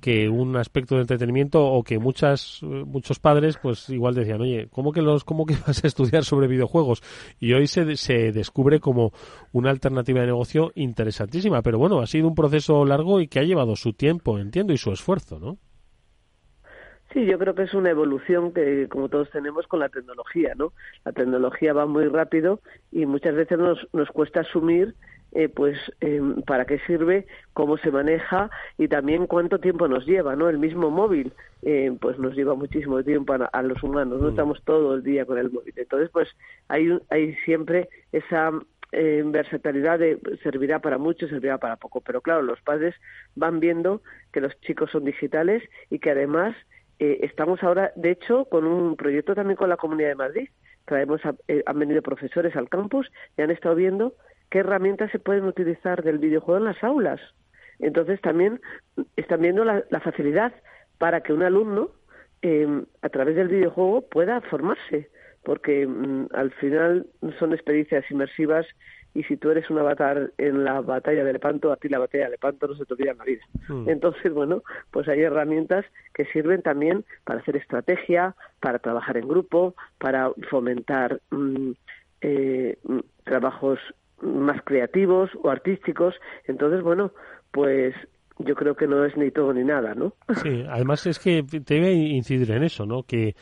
[0.00, 4.92] que un aspecto de entretenimiento o que muchas muchos padres pues igual decían oye cómo
[4.92, 7.02] que los cómo que vas a estudiar sobre videojuegos
[7.38, 9.12] y hoy se, se descubre como
[9.52, 11.62] una alternativa de negocio interesantísima.
[11.62, 14.78] Pero bueno ha sido un proceso largo y que ha llevado su tiempo entiendo y
[14.78, 15.58] su esfuerzo no
[17.12, 20.74] Sí, yo creo que es una evolución que, como todos tenemos, con la tecnología, ¿no?
[21.06, 22.60] La tecnología va muy rápido
[22.92, 24.94] y muchas veces nos, nos cuesta asumir,
[25.32, 30.36] eh, pues, em, para qué sirve, cómo se maneja y también cuánto tiempo nos lleva,
[30.36, 30.48] ¿no?
[30.48, 34.30] El mismo móvil, eh, pues, nos lleva muchísimo tiempo a, los humanos, no mm.
[34.30, 35.74] estamos todo el día con el móvil.
[35.76, 36.28] Entonces, pues,
[36.68, 38.52] hay, hay siempre esa
[38.92, 42.00] eh, versatilidad de servirá para mucho, servirá para poco.
[42.00, 42.94] Pero claro, los padres
[43.34, 46.56] van viendo que los chicos son digitales y que además
[46.98, 50.48] eh, estamos ahora, de hecho, con un proyecto también con la Comunidad de Madrid.
[50.86, 54.14] Traemos eh, han venido profesores al campus y han estado viendo
[54.50, 57.20] qué herramientas se pueden utilizar del videojuego en las aulas.
[57.78, 58.60] Entonces también
[59.16, 60.52] están viendo la, facilidad
[60.98, 61.90] para que un alumno
[62.42, 65.10] em, a través del videojuego pueda formarse,
[65.44, 67.06] porque mm, al final
[67.38, 68.66] son experiencias inmersivas
[69.14, 72.24] y si tú eres un avatar en la batalla de Lepanto, a ti la batalla
[72.24, 73.42] de Lepanto no se te olvida en la vida.
[73.68, 73.88] Hmm.
[73.88, 75.84] Entonces, bueno, pues hay herramientas
[76.14, 81.70] que sirven también para hacer estrategia, para trabajar en grupo, para fomentar mm,
[82.20, 83.80] eh, mm, trabajos
[84.22, 86.14] más creativos o artísticos.
[86.46, 87.12] Entonces, bueno,
[87.50, 87.94] pues
[88.38, 90.14] yo creo que no es ni todo ni nada, ¿no?
[90.42, 93.02] Sí, además es que debe incidir en eso, ¿no?
[93.02, 93.34] Que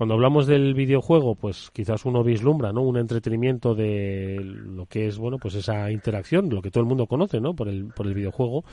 [0.00, 2.80] cuando hablamos del videojuego, pues quizás uno vislumbra, ¿no?
[2.80, 7.06] Un entretenimiento de lo que es, bueno, pues esa interacción, lo que todo el mundo
[7.06, 7.52] conoce, ¿no?
[7.52, 8.64] Por el, por el videojuego,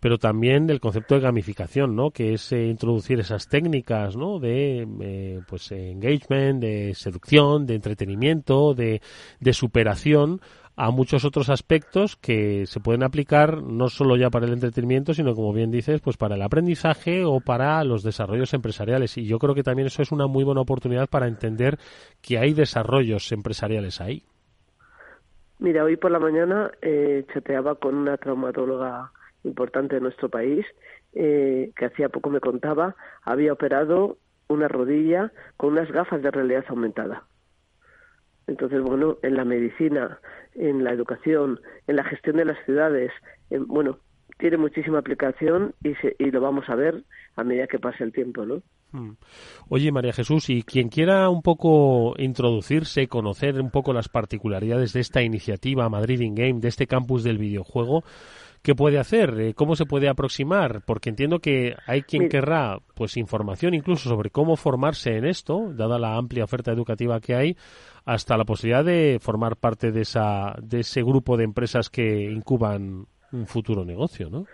[0.00, 2.10] pero también del concepto de gamificación, ¿no?
[2.10, 4.40] Que es eh, introducir esas técnicas, ¿no?
[4.40, 9.00] De, eh, pues, engagement, de seducción, de entretenimiento, de,
[9.38, 10.40] de superación
[10.76, 15.34] a muchos otros aspectos que se pueden aplicar no solo ya para el entretenimiento, sino
[15.34, 19.18] como bien dices, pues para el aprendizaje o para los desarrollos empresariales.
[19.18, 21.78] Y yo creo que también eso es una muy buena oportunidad para entender
[22.20, 24.24] que hay desarrollos empresariales ahí.
[25.58, 29.12] Mira, hoy por la mañana eh, chateaba con una traumatóloga
[29.44, 30.66] importante de nuestro país
[31.14, 34.16] eh, que hacía poco me contaba, había operado
[34.48, 37.24] una rodilla con unas gafas de realidad aumentada.
[38.46, 40.18] Entonces, bueno, en la medicina,
[40.54, 43.10] en la educación, en la gestión de las ciudades,
[43.50, 43.98] bueno,
[44.38, 47.04] tiene muchísima aplicación y, y lo vamos a ver
[47.36, 48.62] a medida que pase el tiempo, ¿no?
[48.92, 49.12] Hmm.
[49.70, 55.00] Oye, María Jesús, y quien quiera un poco introducirse, conocer un poco las particularidades de
[55.00, 58.04] esta iniciativa Madrid in Game, de este campus del videojuego,
[58.62, 59.38] ¿qué puede hacer?
[59.40, 60.82] Eh, ¿Cómo se puede aproximar?
[60.84, 65.98] Porque entiendo que hay quien querrá pues información incluso sobre cómo formarse en esto, dada
[65.98, 67.56] la amplia oferta educativa que hay,
[68.04, 73.06] hasta la posibilidad de formar parte de esa de ese grupo de empresas que incuban
[73.32, 74.46] un futuro negocio, ¿no?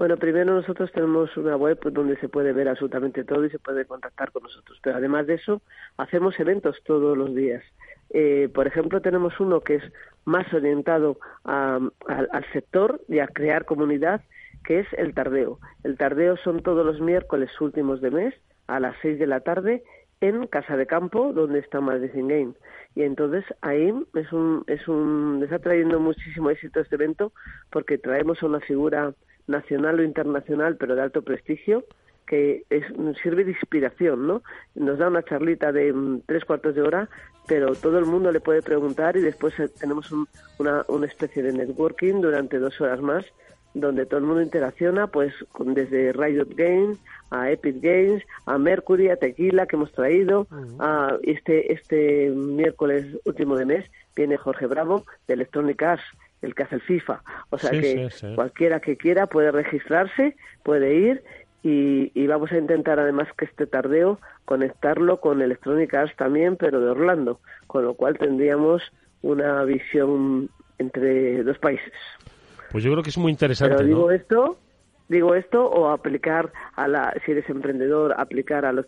[0.00, 3.84] Bueno, primero nosotros tenemos una web donde se puede ver absolutamente todo y se puede
[3.84, 4.78] contactar con nosotros.
[4.82, 5.60] Pero además de eso,
[5.98, 7.62] hacemos eventos todos los días.
[8.08, 9.82] Eh, por ejemplo, tenemos uno que es
[10.24, 14.22] más orientado al sector y a crear comunidad,
[14.64, 15.58] que es el tardeo.
[15.84, 18.34] El tardeo son todos los miércoles últimos de mes
[18.68, 19.82] a las seis de la tarde
[20.22, 22.54] en Casa de Campo, donde está Madrid Game.
[22.94, 27.34] Y entonces ahí es un, es un, está trayendo muchísimo éxito este evento
[27.70, 29.12] porque traemos a una figura
[29.46, 31.84] nacional o internacional, pero de alto prestigio,
[32.26, 32.84] que es,
[33.22, 34.42] sirve de inspiración, ¿no?
[34.74, 37.08] Nos da una charlita de mm, tres cuartos de hora,
[37.46, 40.12] pero todo el mundo le puede preguntar y después eh, tenemos
[40.58, 43.24] una, una especie de networking durante dos horas más,
[43.74, 46.98] donde todo el mundo interacciona, pues desde Riot Games
[47.30, 50.46] a Epic Games, a Mercury, a Tequila que hemos traído,
[50.78, 56.04] a este este miércoles último de mes viene Jorge Bravo de Electronic Arts
[56.42, 57.22] el que hace el FIFA.
[57.50, 61.22] O sea que cualquiera que quiera puede registrarse, puede ir
[61.62, 66.90] y, vamos a intentar además que este tardeo conectarlo con Electronic Arts también, pero de
[66.90, 68.82] Orlando, con lo cual tendríamos
[69.22, 70.48] una visión
[70.78, 71.92] entre dos países.
[72.72, 73.76] Pues yo creo que es muy interesante.
[73.76, 74.56] Pero digo esto
[75.10, 78.86] digo esto, o aplicar a la, si eres emprendedor, aplicar a los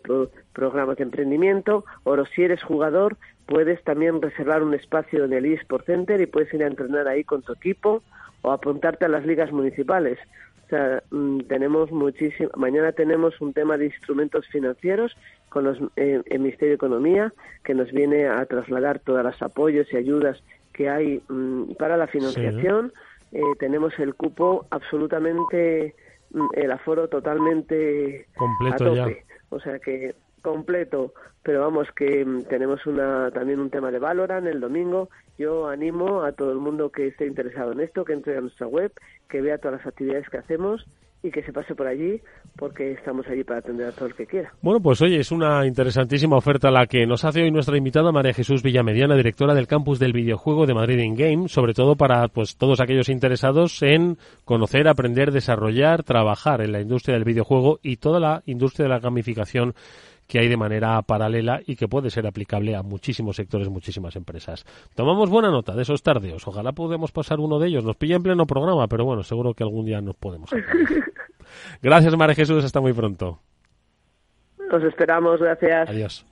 [0.52, 5.85] programas de emprendimiento, o si eres jugador, puedes también reservar un espacio en el eSport
[5.85, 8.02] Center y puedes ir a entrenar ahí con tu equipo
[8.42, 10.18] o apuntarte a las ligas municipales.
[10.66, 12.50] O sea, mm, tenemos muchísimo.
[12.56, 15.16] Mañana tenemos un tema de instrumentos financieros
[15.48, 17.32] con los, eh, el Ministerio de Economía
[17.64, 20.40] que nos viene a trasladar todos los apoyos y ayudas
[20.72, 22.92] que hay mm, para la financiación.
[23.32, 25.96] Eh, tenemos el cupo absolutamente
[26.55, 29.25] el aforo totalmente completo a tope.
[29.51, 34.47] O sea que completo, pero vamos que mm, tenemos una también un tema de Valorant
[34.47, 35.09] el domingo.
[35.38, 38.66] Yo animo a todo el mundo que esté interesado en esto, que entre a nuestra
[38.66, 38.92] web,
[39.29, 40.87] que vea todas las actividades que hacemos
[41.22, 42.20] y que se pase por allí
[42.56, 44.52] porque estamos allí para atender a todo el que quiera.
[44.61, 48.35] Bueno, pues oye, es una interesantísima oferta la que nos hace hoy nuestra invitada María
[48.35, 52.56] Jesús Villamediana, directora del campus del videojuego de Madrid In Game, sobre todo para pues
[52.56, 58.18] todos aquellos interesados en conocer, aprender, desarrollar, trabajar en la industria del videojuego y toda
[58.18, 59.74] la industria de la gamificación
[60.33, 64.64] que hay de manera paralela y que puede ser aplicable a muchísimos sectores, muchísimas empresas.
[64.95, 66.49] Tomamos buena nota de esos tardeos.
[66.49, 67.85] Ojalá podamos pasar uno de ellos.
[67.85, 70.49] Nos pilla en pleno programa, pero bueno, seguro que algún día nos podemos.
[71.83, 72.64] gracias, María Jesús.
[72.64, 73.40] Hasta muy pronto.
[74.71, 75.38] Nos esperamos.
[75.38, 75.90] Gracias.
[75.90, 76.32] Adiós.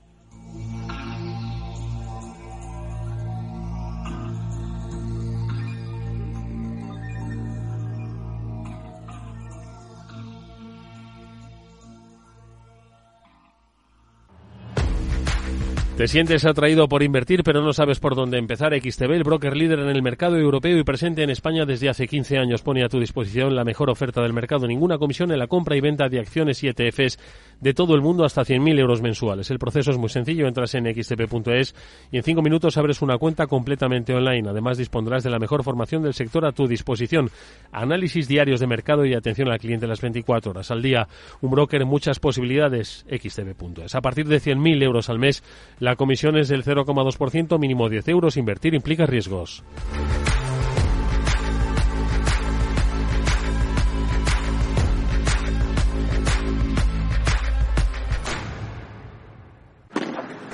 [16.00, 18.72] Te sientes atraído por invertir, pero no sabes por dónde empezar.
[18.72, 22.38] XTB, el broker líder en el mercado europeo y presente en España desde hace 15
[22.38, 24.66] años, pone a tu disposición la mejor oferta del mercado.
[24.66, 27.18] Ninguna comisión en la compra y venta de acciones y ETFs
[27.60, 29.50] de todo el mundo hasta 100.000 euros mensuales.
[29.50, 30.48] El proceso es muy sencillo.
[30.48, 31.74] Entras en xtb.es
[32.10, 34.48] y en 5 minutos abres una cuenta completamente online.
[34.48, 37.28] Además, dispondrás de la mejor formación del sector a tu disposición.
[37.72, 41.08] Análisis diarios de mercado y atención al cliente las 24 horas al día.
[41.42, 43.04] Un broker muchas posibilidades.
[43.06, 43.94] xtb.es.
[43.94, 45.44] A partir de 100.000 euros al mes,
[45.78, 48.36] la comisión es del 0,2%, mínimo 10 euros.
[48.36, 49.62] Invertir implica riesgos.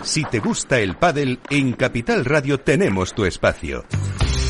[0.02, 3.84] Si te gusta el pádel, en Capital Radio tenemos tu espacio.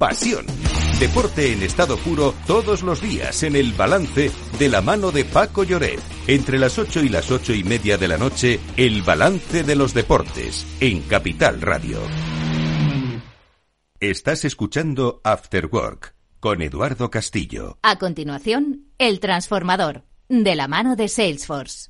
[0.00, 0.46] pasión.
[0.98, 5.62] Deporte en estado puro todos los días en el balance de la mano de Paco
[5.62, 6.00] Lloret.
[6.26, 9.92] Entre las 8 y las ocho y media de la noche, el balance de los
[9.92, 11.98] deportes en Capital Radio.
[14.00, 17.78] Estás escuchando After Work con Eduardo Castillo.
[17.82, 21.89] A continuación, El Transformador, de la mano de Salesforce.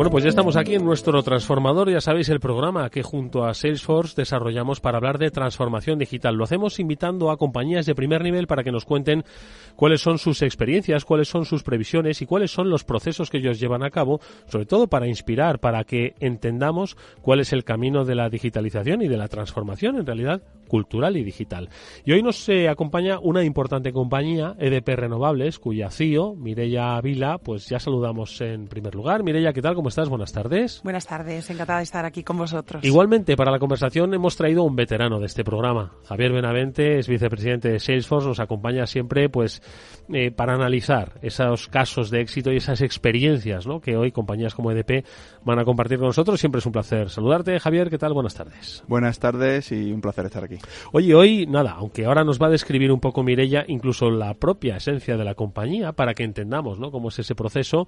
[0.00, 3.52] Bueno, pues ya estamos aquí en nuestro transformador, ya sabéis el programa que junto a
[3.52, 6.36] Salesforce desarrollamos para hablar de transformación digital.
[6.36, 9.24] Lo hacemos invitando a compañías de primer nivel para que nos cuenten
[9.76, 13.60] cuáles son sus experiencias, cuáles son sus previsiones y cuáles son los procesos que ellos
[13.60, 18.14] llevan a cabo, sobre todo para inspirar, para que entendamos cuál es el camino de
[18.14, 21.68] la digitalización y de la transformación en realidad cultural y digital.
[22.06, 27.68] Y hoy nos eh, acompaña una importante compañía, EDP Renovables, cuya CEO, Mireya Vila, pues
[27.68, 29.24] ya saludamos en primer lugar.
[29.24, 29.74] Mireya, ¿qué tal?
[29.74, 30.08] ¿Cómo estás?
[30.08, 30.80] Buenas tardes.
[30.82, 32.82] Buenas tardes, encantada de estar aquí con vosotros.
[32.84, 35.92] Igualmente, para la conversación hemos traído un veterano de este programa.
[36.08, 39.62] Javier Benavente es vicepresidente de Salesforce, nos acompaña siempre pues
[40.12, 43.80] eh, para analizar esos casos de éxito y esas experiencias ¿no?
[43.80, 45.04] que hoy compañías como EDP
[45.44, 46.40] van a compartir con nosotros.
[46.40, 47.58] Siempre es un placer saludarte.
[47.60, 48.14] Javier, ¿qué tal?
[48.14, 48.82] Buenas tardes.
[48.88, 50.56] Buenas tardes y un placer estar aquí.
[50.92, 54.76] Oye, hoy nada, aunque ahora nos va a describir un poco Mirella incluso la propia
[54.76, 56.90] esencia de la compañía para que entendamos ¿no?
[56.90, 57.86] cómo es ese proceso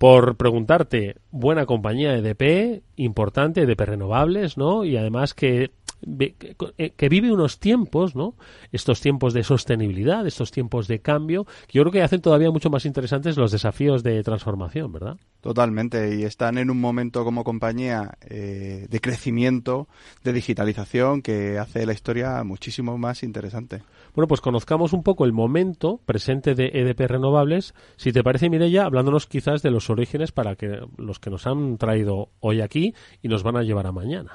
[0.00, 4.82] por preguntarte, buena compañía EDP, importante, EDP Renovables, ¿no?
[4.86, 8.34] Y además que que vive unos tiempos, ¿no?
[8.72, 12.70] Estos tiempos de sostenibilidad, estos tiempos de cambio, que yo creo que hacen todavía mucho
[12.70, 15.16] más interesantes los desafíos de transformación, ¿verdad?
[15.40, 19.88] Totalmente, y están en un momento como compañía eh, de crecimiento,
[20.22, 23.82] de digitalización, que hace la historia muchísimo más interesante.
[24.14, 27.74] Bueno, pues conozcamos un poco el momento presente de EDP Renovables.
[27.96, 31.78] Si te parece, Mireya, hablándonos quizás de los orígenes para que los que nos han
[31.78, 34.32] traído hoy aquí y nos van a llevar a mañana.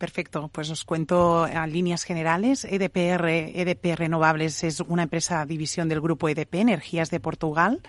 [0.00, 2.64] Perfecto, pues os cuento a líneas generales.
[2.64, 7.82] EDPR, EDP Renovables es una empresa división del grupo EDP Energías de Portugal.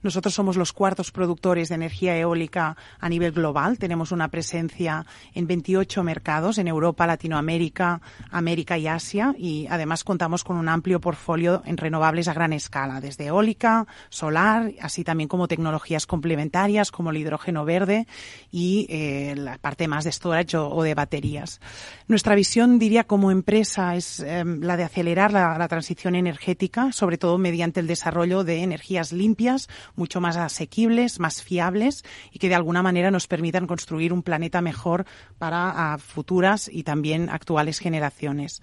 [0.00, 3.78] Nosotros somos los cuartos productores de energía eólica a nivel global.
[3.78, 5.04] Tenemos una presencia
[5.34, 8.00] en 28 mercados en Europa, Latinoamérica,
[8.30, 13.00] América y Asia y además contamos con un amplio portfolio en renovables a gran escala,
[13.00, 18.06] desde eólica, solar, así también como tecnologías complementarias como el hidrógeno verde
[18.52, 21.57] y eh, la parte más de storage o, de baterías.
[22.06, 27.18] Nuestra visión, diría, como empresa es em, la de acelerar la, la transición energética, sobre
[27.18, 32.54] todo mediante el desarrollo de energías limpias, mucho más asequibles, más fiables y que de
[32.54, 35.04] alguna manera nos permitan construir un planeta mejor
[35.38, 38.62] para futuras y también actuales generaciones.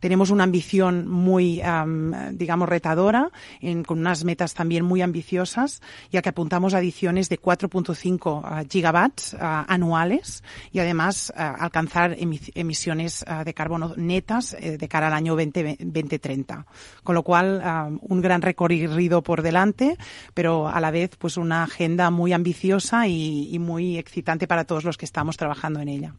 [0.00, 1.62] Tenemos una ambición muy,
[2.32, 3.30] digamos, retadora,
[3.86, 5.80] con unas metas también muy ambiciosas,
[6.10, 10.42] ya que apuntamos a adiciones de 4.5 ah, gigawatts ah, anuales
[10.72, 16.66] y además ah, alcanzar emisiones de carbono netas eh, de cara al año 2030.
[17.02, 19.96] Con lo cual, un gran recorrido por delante,
[20.34, 24.96] pero a la vez, pues una agenda muy ambiciosa y muy excitante para todos los
[24.96, 26.14] que estamos trabajando en ella.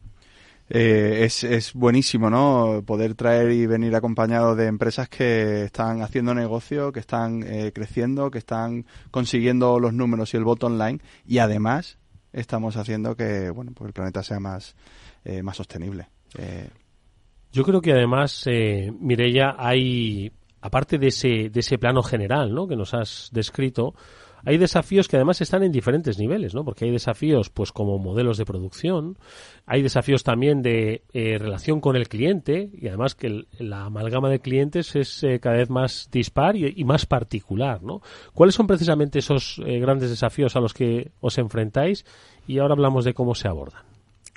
[0.70, 2.84] Eh, es, es buenísimo, ¿no?
[2.86, 8.30] Poder traer y venir acompañado de empresas que están haciendo negocio, que están eh, creciendo,
[8.32, 11.98] que están consiguiendo los números y el voto online y además
[12.34, 14.76] estamos haciendo que, bueno, pues el planeta sea más,
[15.24, 16.10] eh, más sostenible.
[17.52, 22.68] Yo creo que además, eh, Mireya, hay, aparte de ese, de ese plano general, ¿no?
[22.68, 23.96] Que nos has descrito,
[24.46, 26.64] hay desafíos que además están en diferentes niveles, ¿no?
[26.64, 29.18] Porque hay desafíos, pues, como modelos de producción,
[29.66, 34.40] hay desafíos también de eh, relación con el cliente y además que la amalgama de
[34.40, 38.02] clientes es eh, cada vez más dispar y, más particular, ¿no?
[38.34, 42.06] ¿Cuáles son precisamente esos eh, grandes desafíos a los que os enfrentáis?
[42.48, 43.87] Y ahora hablamos de cómo se abordan.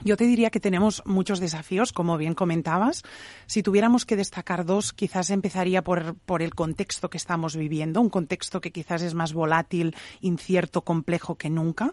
[0.02, 3.02] Yo te diría que tenemos muchos desafíos, como bien comentabas.
[3.46, 8.08] Si tuviéramos que destacar dos, quizás empezaría por, por, el contexto que estamos viviendo, un
[8.08, 11.92] contexto que quizás es más volátil, incierto, complejo que nunca,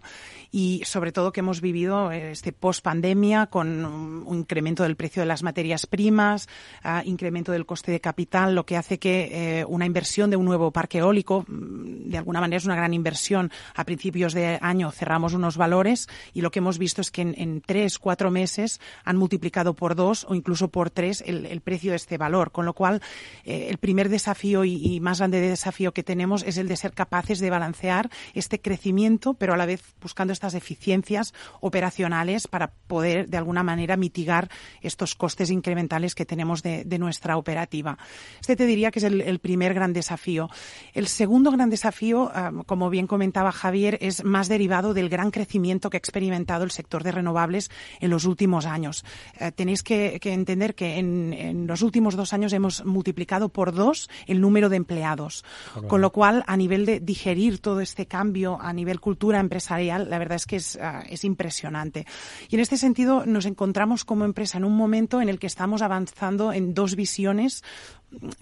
[0.52, 5.44] y sobre todo que hemos vivido este post-pandemia con un incremento del precio de las
[5.44, 6.48] materias primas,
[6.86, 10.46] uh, incremento del coste de capital, lo que hace que eh, una inversión de un
[10.46, 13.52] nuevo parque eólico, mm, de alguna manera es una gran inversión.
[13.76, 17.36] A principios de año cerramos unos valores y lo que hemos visto es que en,
[17.38, 21.98] en tres cuatro meses han multiplicado por dos o incluso por tres el, precio de
[21.98, 22.52] este valor.
[22.52, 23.02] Con lo cual,
[23.44, 27.40] eh, el primer desafío y, más grande desafío que tenemos es el de ser capaces
[27.40, 33.38] de balancear este crecimiento, pero a la vez buscando estas eficiencias operacionales para poder, de
[33.38, 34.50] alguna manera, mitigar
[34.82, 37.98] estos costes incrementales que tenemos de, nuestra operativa.
[38.40, 40.50] Este te diría que es el, primer gran desafío.
[40.94, 45.90] El segundo gran desafío, ah, como bien comentaba Javier, es más derivado del gran crecimiento
[45.90, 49.06] que ha experimentado el sector de renovables en los últimos años.
[49.40, 54.42] Eh, tenéis que, entender que en, los últimos dos años hemos multiplicado por dos el
[54.42, 55.44] número de empleados,
[55.88, 60.20] con lo cual a nivel de digerir todo este cambio a nivel cultura empresarial, la
[60.20, 62.06] verdad es que es, eh, es impresionante.
[62.50, 65.82] Y en este sentido nos encontramos como empresa en un momento en el que estamos
[65.82, 67.64] avanzando en dos visiones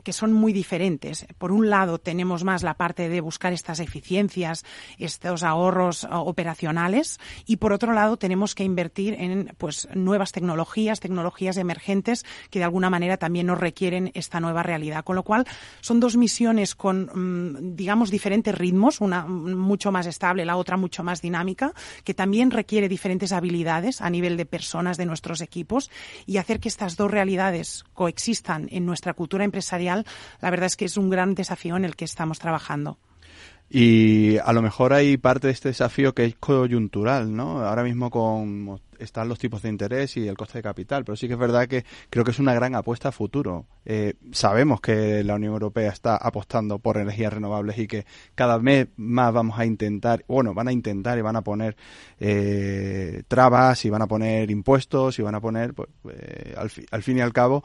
[0.04, 1.26] que son muy diferentes.
[1.38, 4.64] Por un lado, tenemos más la parte de buscar estas eficiencias,
[5.00, 11.00] estos ahorros uh, operacionales, y por otro lado, tenemos que invertir en pues nuevas tecnologías,
[11.00, 15.04] tecnologías emergentes que de alguna manera también nos requieren esta nueva realidad.
[15.04, 15.46] Con lo cual,
[15.82, 21.04] son dos misiones con, mm, digamos, diferentes ritmos, una mucho más estable, la otra mucho
[21.04, 25.90] más dinámica, que también requiere diferentes habilidades a nivel de personas de nuestros equipos
[26.26, 30.06] y hacer que estas dos realidades coexistan en nuestra cultura empresarial
[30.42, 32.98] la verdad es que es un gran desafío en el que estamos trabajando.
[33.70, 37.62] Y a lo mejor hay parte de este desafío que es coyuntural, ¿no?
[37.66, 41.28] Ahora mismo con están los tipos de interés y el coste de capital, pero sí
[41.28, 43.66] que es verdad que creo que es una gran apuesta a futuro.
[43.86, 48.90] Eh, sabemos que la Unión Europea está apostando por energías renovables y que cada vez
[48.98, 51.76] más vamos a intentar, bueno, van a intentar y van a poner
[52.20, 57.04] eh, trabas y van a poner impuestos y van a poner, pues, eh, al, al,
[57.04, 57.64] fin y al cabo,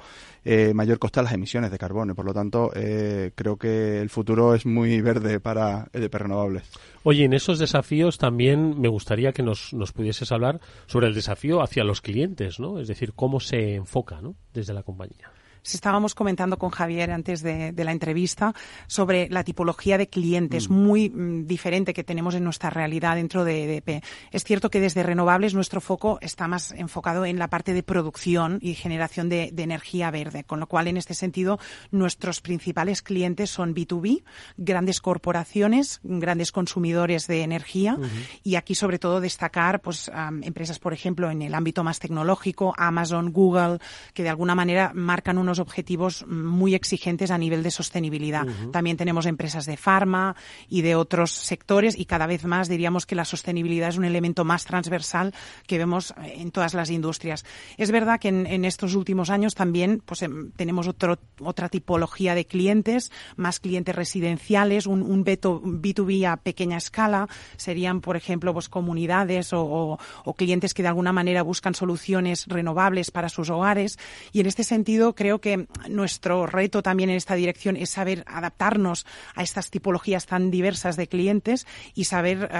[0.74, 2.14] mayor coste a las emisiones de carbono.
[2.14, 6.64] Por lo tanto, creo que el futuro es muy verde para EDP renovables.
[7.02, 11.62] Oye, en esos desafíos también me gustaría que nos, nos pudieses hablar sobre el desafío
[11.62, 12.78] hacia los clientes, ¿no?
[12.78, 14.34] Es decir, cómo se enfoca, ¿no?
[14.52, 15.30] Desde la compañía
[15.64, 18.54] estábamos comentando con Javier antes de, la entrevista
[18.86, 20.72] sobre la tipología de clientes mm.
[20.72, 24.04] muy mm, diferente que tenemos en nuestra realidad dentro de EDP.
[24.32, 28.58] Es cierto que desde renovables nuestro foco está más enfocado en la parte de producción
[28.60, 31.58] y generación de, energía verde, con lo cual en este sentido
[31.90, 34.22] nuestros principales clientes son B2B,
[34.56, 37.98] grandes corporaciones, grandes consumidores de energía
[38.42, 40.10] y aquí sobre todo destacar pues
[40.42, 43.78] empresas por ejemplo en el ámbito más tecnológico, Amazon, Google,
[44.14, 48.46] que de alguna manera marcan un objetivos muy exigentes a nivel de sostenibilidad.
[48.72, 50.36] También tenemos empresas de farma
[50.68, 54.44] y de otros sectores y cada vez más diríamos que la sostenibilidad es un elemento
[54.44, 55.34] más transversal
[55.66, 57.44] que vemos en todas las industrias.
[57.76, 62.44] Es verdad que en, estos últimos años también pues, em, tenemos otro, otra tipología de
[62.44, 69.52] clientes, más clientes residenciales, un, un B2B a pequeña escala, serían, por ejemplo, pues, comunidades
[69.52, 73.98] o, o clientes que de alguna manera buscan soluciones renovables para sus hogares.
[74.32, 79.06] Y en este sentido creo que nuestro reto también en esta dirección es saber adaptarnos
[79.34, 82.50] a estas tipologías tan diversas de clientes y saber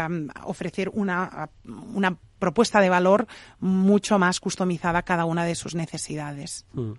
[0.45, 3.27] ofrecer una, una propuesta de valor
[3.59, 6.67] mucho más customizada a cada una de sus necesidades.
[6.73, 6.93] Mm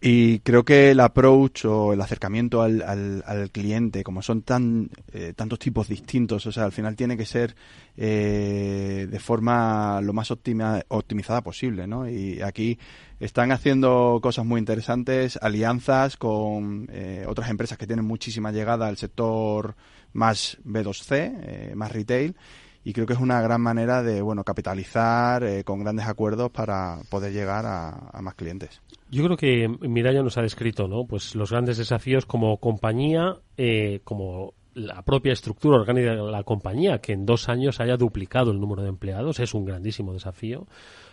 [0.00, 2.80] y creo que el approach o el acercamiento al,
[3.26, 7.26] al, cliente, como son tan eh, tantos tipos distintos, o sea, al final tiene que
[7.26, 7.56] ser
[7.96, 12.08] eh, de forma lo más optimizada posible, ¿no?
[12.08, 12.78] Y aquí
[13.18, 18.96] están haciendo cosas muy interesantes, alianzas con eh, otras empresas que tienen muchísima llegada al
[18.96, 19.74] sector
[20.12, 22.36] más B2C, más retail,
[22.84, 26.98] y creo que es una gran manera de bueno capitalizar eh, con grandes acuerdos para
[27.08, 28.82] poder llegar a, más clientes.
[29.14, 31.06] Yo creo que Miraya nos ha descrito, ¿no?
[31.06, 36.98] Pues los grandes desafíos como compañía, eh, como la propia estructura orgánica de la compañía,
[36.98, 40.66] que en dos años haya duplicado el número de empleados, es un grandísimo desafío.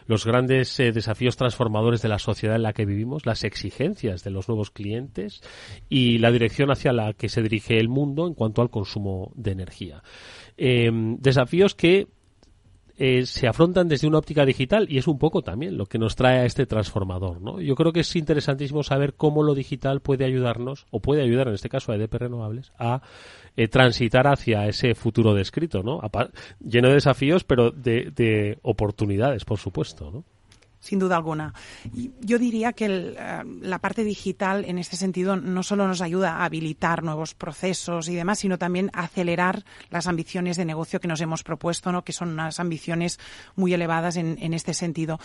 [0.08, 4.32] Los grandes eh, desafíos transformadores de la sociedad en la que vivimos, las exigencias de
[4.32, 5.44] los nuevos clientes
[5.88, 9.52] y la dirección hacia la que se dirige el mundo en cuanto al consumo de
[9.52, 10.02] energía.
[10.58, 12.08] Em, desafíos que
[12.98, 16.16] eh, se afrontan desde una óptica digital y es un poco también lo que nos
[16.16, 17.42] trae a este transformador.
[17.42, 17.60] ¿no?
[17.60, 21.56] Yo creo que es interesantísimo saber cómo lo digital puede ayudarnos, o puede ayudar en
[21.56, 23.02] este caso a EDP Renovables, a
[23.58, 26.02] eh, transitar hacia ese futuro descrito, ¿no?
[26.60, 30.12] lleno de desafíos, pero de, de oportunidades, por supuesto.
[30.12, 30.24] ¿no?
[30.82, 31.54] Sin duda alguna.
[32.20, 32.86] Yo diría que
[33.18, 38.10] eh, la parte digital, en este sentido, no solo nos ayuda a habilitar nuevos procesos
[38.10, 42.04] y demás, sino también a acelerar las ambiciones de negocio que nos hemos propuesto, ¿no?
[42.04, 43.20] que son unas ambiciones
[43.56, 45.20] muy elevadas en, este sentido.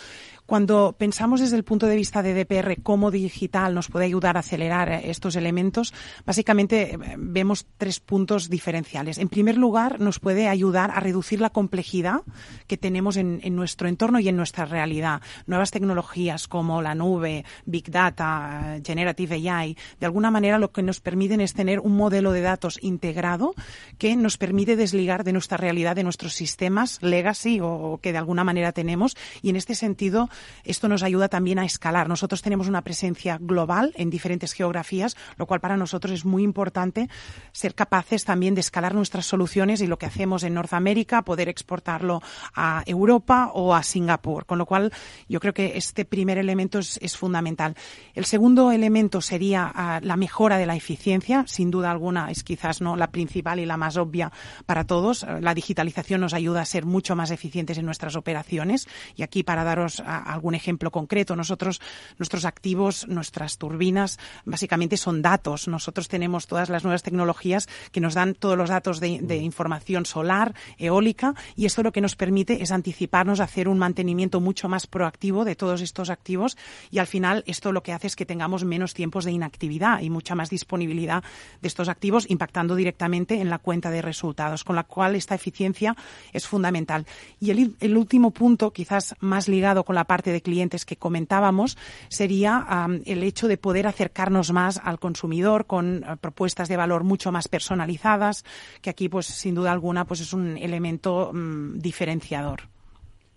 [0.45, 4.41] Cuando pensamos desde el punto de vista de DPR cómo digital nos puede ayudar a
[4.41, 5.93] acelerar estos elementos,
[6.25, 9.19] básicamente eh, vemos tres puntos diferenciales.
[9.19, 12.21] En primer lugar, nos puede ayudar a reducir la complejidad
[12.67, 17.45] que tenemos en, en nuestro entorno y en nuestra realidad nuevas tecnologías como la nube,
[17.65, 22.33] Big Data, Generative AI, de alguna manera lo que nos permiten es tener un modelo
[22.33, 23.55] de datos integrado
[23.99, 28.45] que nos permite desligar de nuestra realidad, de nuestros sistemas legacy o que de alguna
[28.45, 29.17] manera tenemos.
[29.43, 30.29] Y en este sentido,
[30.65, 32.09] esto nos ayuda también a escalar.
[32.09, 37.09] Nosotros tenemos una presencia global en diferentes geografías, lo cual para nosotros es muy importante
[37.53, 42.23] ser capaces también de escalar nuestras soluciones y lo que hacemos en Norteamérica, poder exportarlo
[42.55, 44.47] a Europa o a Singapur.
[44.47, 44.93] Con lo cual,
[45.29, 47.75] yo creo que este primer elemento es, fundamental.
[48.15, 51.45] El segundo elemento sería ah, la mejora de la eficiencia.
[51.47, 54.33] Sin duda alguna es quizás no la principal y la más obvia
[54.67, 55.27] para todos.
[55.41, 58.87] La digitalización nos ayuda a ser mucho más eficientes en nuestras operaciones.
[59.17, 61.81] Y aquí para daros ah, algún ejemplo concreto, nosotros,
[62.19, 65.69] nuestros activos, nuestras turbinas, básicamente son datos.
[65.69, 70.07] Nosotros tenemos todas las nuevas tecnologías que nos dan todos los datos de, de información
[70.07, 74.69] solar, eólica, y esto lo que nos permite es anticiparnos a hacer un mantenimiento mucho
[74.69, 76.57] más proactivo de todos estos activos
[76.91, 80.11] y al final esto lo que hace es que tengamos menos tiempos de inactividad y
[80.11, 81.25] mucha más disponibilidad
[81.61, 85.97] de estos activos impactando directamente en la cuenta de resultados, con la cual esta eficiencia
[86.33, 87.07] es fundamental.
[87.41, 91.77] Y el, último punto, quizás más ligado con la parte de clientes que comentábamos,
[92.09, 97.33] sería el hecho de poder acercarnos más al consumidor con eh, propuestas de valor mucho
[97.33, 98.45] más personalizadas,
[98.81, 102.76] que aquí pues sin duda alguna pues es un elemento mm, diferenciador.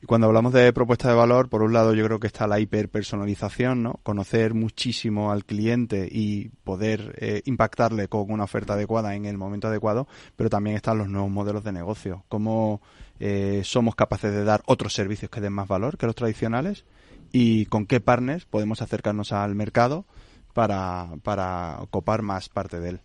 [0.01, 2.59] Y cuando hablamos de propuesta de valor, por un lado yo creo que está la
[2.59, 3.99] hiperpersonalización, ¿no?
[4.03, 9.67] Conocer muchísimo al cliente y poder eh, impactarle con una oferta adecuada en el momento
[9.67, 12.23] adecuado, pero también están los nuevos modelos de negocio.
[12.29, 12.81] Cómo
[13.19, 16.85] eh, somos capaces de dar otros servicios que den más valor que los tradicionales
[17.33, 20.05] y con qué partners podemos acercarnos al mercado
[20.53, 23.01] para, para copar más parte de él.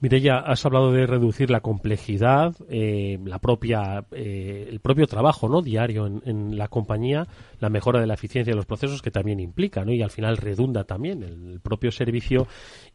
[0.00, 5.62] Ya has hablado de reducir la complejidad, eh, la propia, eh, el propio trabajo no
[5.62, 7.26] diario en, en, la compañía,
[7.60, 9.92] la mejora de la eficiencia de los procesos que también implica, ¿no?
[9.92, 12.46] y al final redunda también el propio servicio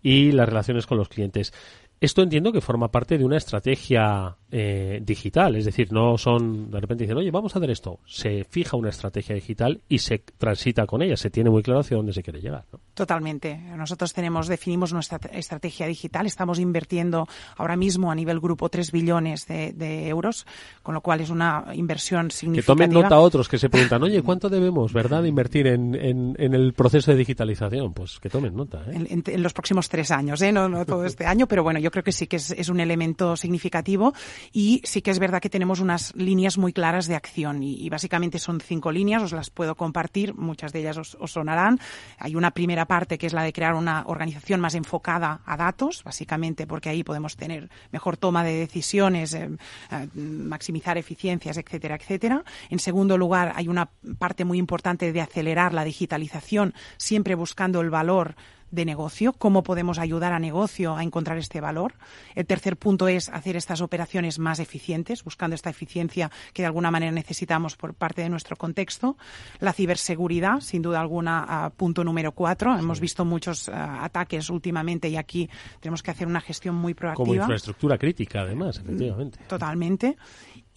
[0.02, 1.54] y las relaciones con los clientes.
[2.00, 6.80] Esto entiendo que forma parte de una estrategia eh, digital, es decir, no son de
[6.80, 8.00] repente dicen, oye, vamos a hacer esto.
[8.06, 11.98] Se fija una estrategia digital y se transita con ella, se tiene muy claro hacia
[11.98, 12.66] dónde se quiere llegar.
[12.94, 13.58] Totalmente.
[13.76, 17.28] Nosotros tenemos, definimos nuestra estrategia digital, estamos invirtiendo
[17.58, 20.46] ahora mismo a nivel grupo 3 billones de, euros,
[20.84, 22.76] con lo cual es una inversión significativa.
[22.76, 26.54] Que tomen nota otros que se preguntan, oye, ¿cuánto debemos, verdad, de invertir en, en,
[26.54, 27.94] el proceso de digitalización?
[27.94, 28.84] Pues que tomen nota.
[28.88, 29.22] ¿eh?
[29.26, 30.52] En, los próximos tres años, ¿eh?
[30.52, 33.36] no, no todo este año, pero bueno, yo creo que sí que es, un elemento
[33.38, 34.14] significativo
[34.52, 38.40] y sí que es verdad que tenemos unas líneas muy claras de acción y, básicamente
[38.40, 41.80] son cinco líneas, os las puedo compartir, muchas de ellas os, sonarán.
[42.20, 46.04] Hay una primera parte que es la de crear una organización más enfocada a datos,
[46.04, 49.50] básicamente porque ahí podemos tener mejor toma de decisiones, eh,
[49.92, 52.44] eh, maximizar eficiencias, etcétera, etcétera.
[52.70, 57.90] En segundo lugar, hay una parte muy importante de acelerar la digitalización, siempre buscando el
[57.90, 58.36] valor
[58.72, 61.94] de negocio, cómo podemos ayudar a negocio a encontrar este valor.
[62.36, 66.92] El tercer punto es hacer estas operaciones más eficientes, buscando esta eficiencia que de alguna
[66.92, 69.18] manera necesitamos por parte de nuestro contexto.
[69.60, 72.78] La ciberseguridad, sin duda alguna, punto número cuatro.
[72.78, 75.50] Hemos visto muchos ataques últimamente y aquí
[75.80, 77.26] tenemos que hacer una gestión muy proactiva.
[77.26, 79.40] Como infraestructura crítica, además, efectivamente.
[79.48, 80.18] Totalmente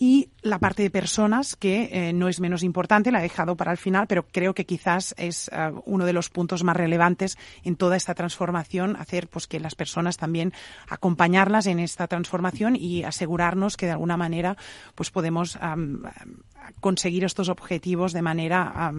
[0.03, 3.71] y la parte de personas que eh, no es menos importante, la he dejado para
[3.71, 7.77] el final, pero creo que quizás es eh, uno de los puntos más relevantes en
[7.77, 10.55] toda esta transformación, hacer pues que las personas también
[10.89, 14.57] acompañarlas en esta transformación y asegurarnos que de alguna manera
[14.95, 15.59] pues podemos
[16.81, 18.93] conseguir estos objetivos de manera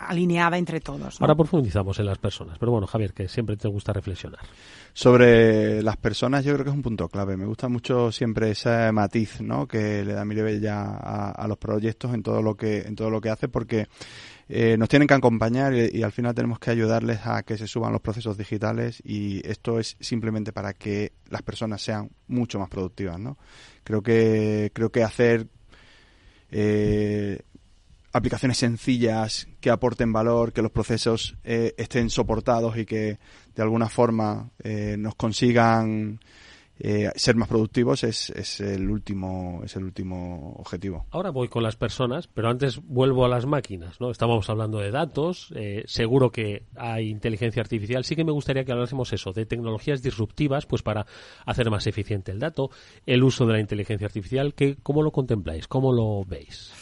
[0.00, 1.20] alineada entre todos.
[1.20, 4.40] Ahora profundizamos en las personas, pero bueno, Javier, que siempre te gusta reflexionar.
[4.92, 7.36] Sobre las personas, yo creo que es un punto clave.
[7.36, 9.66] Me gusta mucho siempre ese matiz, ¿no?
[9.66, 13.20] Que le da Mirabella a, a los proyectos en todo lo que en todo lo
[13.20, 13.88] que hace, porque
[14.48, 17.92] eh, nos tienen que acompañar y, al final tenemos que ayudarles a que se suban
[17.92, 23.18] los procesos digitales y esto es simplemente para que las personas sean mucho más productivas,
[23.18, 23.38] ¿no?
[23.84, 25.46] Creo que creo que hacer
[26.50, 27.40] eh,
[28.14, 33.18] aplicaciones sencillas que aporten valor, que los procesos eh, estén soportados y que
[33.56, 36.20] de alguna forma eh, nos consigan
[36.78, 41.06] eh, ser más productivos es, es, el último es el último objetivo.
[41.10, 44.12] Ahora voy con las personas, pero antes vuelvo a las máquinas, ¿no?
[44.12, 45.52] Estábamos hablando de datos,
[45.86, 48.04] seguro que hay inteligencia artificial.
[48.04, 51.04] Sí que me gustaría que hablásemos eso de tecnologías disruptivas, pues para
[51.46, 52.70] hacer más eficiente el dato,
[53.06, 54.54] el uso de la inteligencia artificial.
[54.54, 55.66] Que, ¿Cómo lo contempláis?
[55.66, 56.72] ¿Cómo lo veis?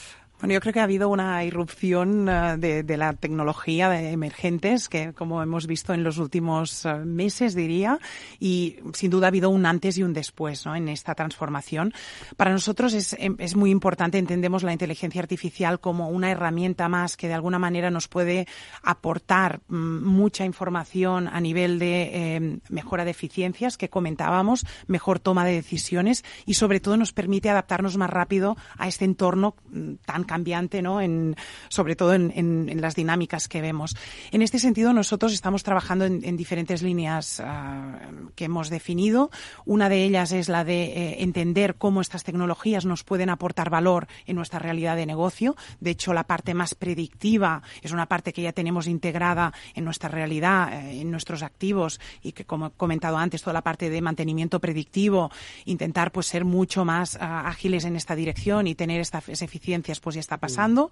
[0.42, 4.88] Bueno, yo creo que ha habido una irrupción eh, de, de, la tecnología de emergentes,
[4.88, 8.00] que como hemos visto en los últimos eh, meses, diría,
[8.40, 10.74] y sin duda ha habido un antes y un después ¿no?
[10.74, 11.94] en esta transformación.
[12.36, 17.16] Para nosotros es, em, es, muy importante, entendemos la inteligencia artificial como una herramienta más
[17.16, 18.48] que de alguna manera nos puede
[18.82, 25.44] aportar mm, mucha información a nivel de em, mejora de eficiencias que comentábamos, mejor toma
[25.44, 30.24] de decisiones y sobre todo nos permite adaptarnos más rápido a este entorno mm, tan
[30.32, 31.02] cambiante, ¿no?
[31.02, 31.36] En,
[31.68, 33.94] sobre todo en, en, las dinámicas que vemos.
[34.30, 37.98] En este sentido, nosotros estamos trabajando en, diferentes líneas ah,
[38.34, 39.30] que hemos definido.
[39.66, 44.06] Una de ellas es la de eh, entender cómo estas tecnologías nos pueden aportar valor
[44.24, 45.54] en nuestra realidad de negocio.
[45.80, 50.08] De hecho, la parte más predictiva es una parte que ya tenemos integrada en nuestra
[50.08, 54.00] realidad, eh, en nuestros activos y que, como he comentado antes, toda la parte de
[54.00, 55.30] mantenimiento predictivo,
[55.66, 60.21] intentar pues ser mucho más ah, ágiles en esta dirección y tener estas eficiencias pues
[60.22, 60.90] está pasando.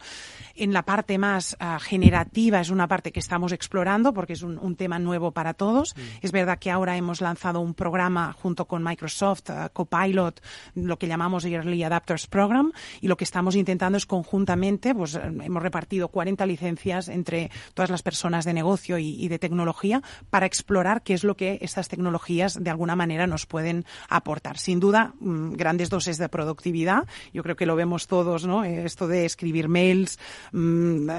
[0.55, 4.76] En la parte más ah, generativa es una parte que estamos explorando porque es un,
[4.76, 5.95] tema nuevo para todos.
[6.20, 10.41] Es verdad que ahora hemos lanzado un programa junto con Microsoft, ah, Copilot,
[10.74, 15.62] lo que llamamos Early Adapters Program, y lo que estamos intentando es conjuntamente, pues hemos
[15.62, 21.14] repartido 40 licencias entre todas las personas de negocio y, de tecnología para explorar qué
[21.14, 24.59] es lo que estas tecnologías de alguna manera nos pueden aportar.
[24.59, 27.07] Sin duda, mm, grandes dosis de productividad.
[27.33, 28.64] Yo creo que lo vemos todos, ¿no?
[28.64, 30.18] Esto de escribir mails,
[30.52, 31.11] mm,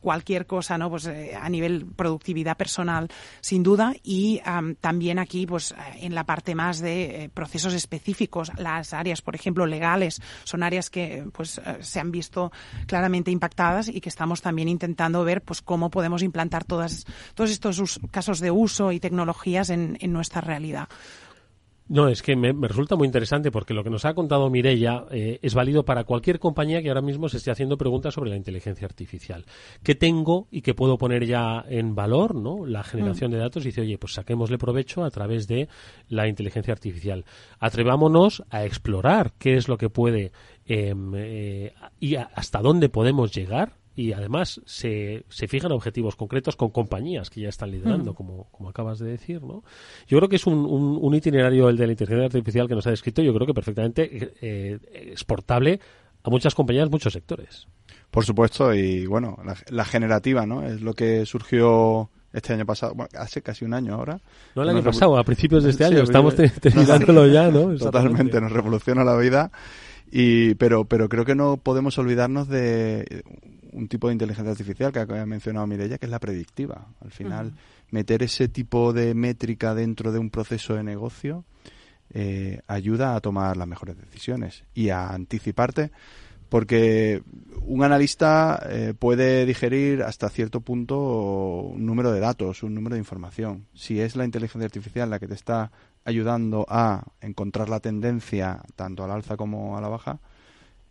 [0.00, 0.90] cualquier cosa, ¿no?
[0.90, 3.08] Pues eh, a nivel productividad personal,
[3.40, 3.94] sin duda.
[4.02, 4.40] Y
[4.80, 9.66] también aquí, pues en la parte más de eh, procesos específicos, las áreas, por ejemplo,
[9.66, 12.52] legales, son áreas que pues eh, se han visto
[12.86, 18.00] claramente impactadas y que estamos también intentando ver pues cómo podemos implantar todas, todos estos
[18.10, 20.88] casos de uso y tecnologías en nuestra realidad.
[21.88, 25.38] No, es que me, resulta muy interesante porque lo que nos ha contado Mirella eh,
[25.40, 28.84] es válido para cualquier compañía que ahora mismo se esté haciendo preguntas sobre la inteligencia
[28.84, 29.46] artificial.
[29.82, 32.34] ¿Qué tengo y qué puedo poner ya en valor?
[32.34, 32.66] ¿no?
[32.66, 33.34] La generación mm.
[33.34, 35.68] de datos dice, oye, pues saquémosle provecho a través de
[36.08, 37.24] la inteligencia artificial.
[37.58, 40.32] Atrevámonos a explorar qué es lo que puede
[40.66, 46.70] em, eh, y hasta dónde podemos llegar y además se, se fijan objetivos concretos con
[46.70, 49.64] compañías que ya están liderando, como, como acabas de decir, ¿no?
[50.06, 52.90] Yo creo que es un, un, itinerario el de la inteligencia artificial que nos ha
[52.90, 55.80] descrito, yo creo que perfectamente eh, exportable
[56.22, 57.66] a muchas compañías, muchos sectores.
[58.12, 59.36] Por supuesto, y bueno,
[59.68, 60.64] la, generativa, ¿no?
[60.64, 64.20] Es lo que surgió este año pasado, bueno, hace casi un año ahora.
[64.54, 67.74] No el año pasado, a principios de este año, estamos terminándolo ya, ¿no?
[67.76, 69.50] Totalmente, nos revoluciona la vida.
[70.10, 73.24] Y, pero, pero creo que no podemos olvidarnos de
[73.72, 76.88] un tipo de inteligencia artificial que ha mencionado Mireia, que es la predictiva.
[77.00, 77.54] Al final,
[77.90, 81.44] meter ese tipo de métrica dentro de un proceso de negocio
[82.10, 85.90] eh, ayuda a tomar las mejores decisiones y a anticiparte,
[86.48, 87.22] porque
[87.60, 93.00] un analista eh, puede digerir hasta cierto punto un número de datos, un número de
[93.00, 93.66] información.
[93.74, 95.70] Si es la inteligencia artificial la que te está
[96.04, 100.20] ayudando a encontrar la tendencia tanto al alza como a la baja,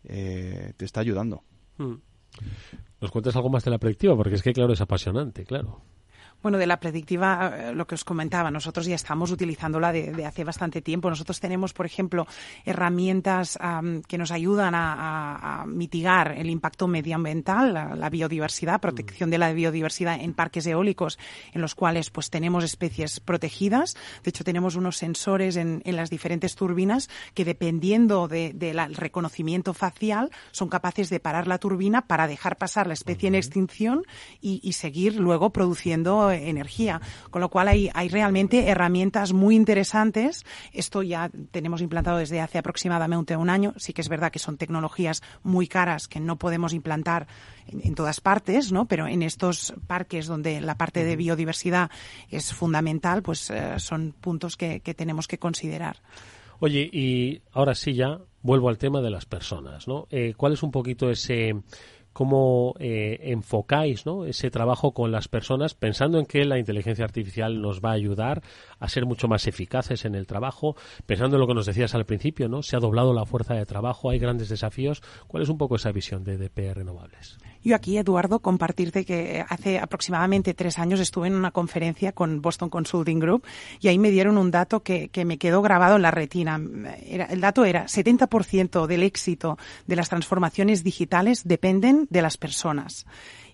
[0.03, 1.43] eh, te está ayudando.
[1.77, 1.95] Mm.
[3.01, 4.15] ¿Nos cuentas algo más de la predictiva?
[4.15, 5.81] Porque es que, claro, es apasionante, claro.
[6.47, 10.45] Bueno, de la predictiva, eh, lo que os comentaba, nosotros ya estamos utilizándola de, hace
[10.45, 11.09] bastante tiempo.
[11.09, 12.25] Nosotros tenemos, por ejemplo,
[12.63, 13.59] herramientas
[14.07, 20.33] que nos ayudan a, mitigar el impacto medioambiental, la, biodiversidad, protección de la biodiversidad en
[20.33, 21.19] parques eólicos,
[21.51, 23.97] en los cuales pues tenemos especies protegidas.
[24.23, 30.69] De hecho, tenemos unos sensores en, las diferentes turbinas que, dependiendo del reconocimiento facial, son
[30.69, 34.03] capaces de parar la turbina para dejar pasar la especie en extinción
[34.39, 37.01] y, y seguir luego produciendo energía.
[37.29, 40.45] Con lo cual hay, hay realmente herramientas muy interesantes.
[40.73, 43.73] Esto ya tenemos implantado desde hace aproximadamente un año.
[43.77, 47.27] Sí que es verdad que son tecnologías muy caras que no podemos implantar
[47.67, 48.87] en, todas partes, ¿no?
[48.87, 51.89] Pero en estos parques donde la parte de biodiversidad
[52.29, 55.97] es fundamental, pues eh, son puntos que, tenemos que considerar.
[56.59, 60.07] Oye, y ahora sí ya vuelvo al tema de las personas, ¿no?
[60.09, 61.55] Eh, ¿Cuál es un poquito ese
[62.17, 67.79] cómo eh, enfocáis ese trabajo con las personas pensando en que la inteligencia artificial nos
[67.79, 68.41] va a ayudar
[68.79, 72.07] a ser mucho más eficaces en el trabajo, pensando en lo que nos decías al
[72.07, 72.63] principio, ¿no?
[72.63, 75.03] Se ha doblado la fuerza de trabajo, hay grandes desafíos.
[75.27, 77.37] ¿Cuál es un poco esa visión de DP Renovables?
[77.63, 82.69] Yo aquí, Eduardo, compartirte que hace aproximadamente tres años estuve en una conferencia con Boston
[82.69, 83.43] Consulting Group
[83.79, 86.59] y ahí me dieron un dato que, que me quedó grabado en la retina.
[87.05, 93.05] El dato era 70% del éxito de las transformaciones digitales dependen de las personas.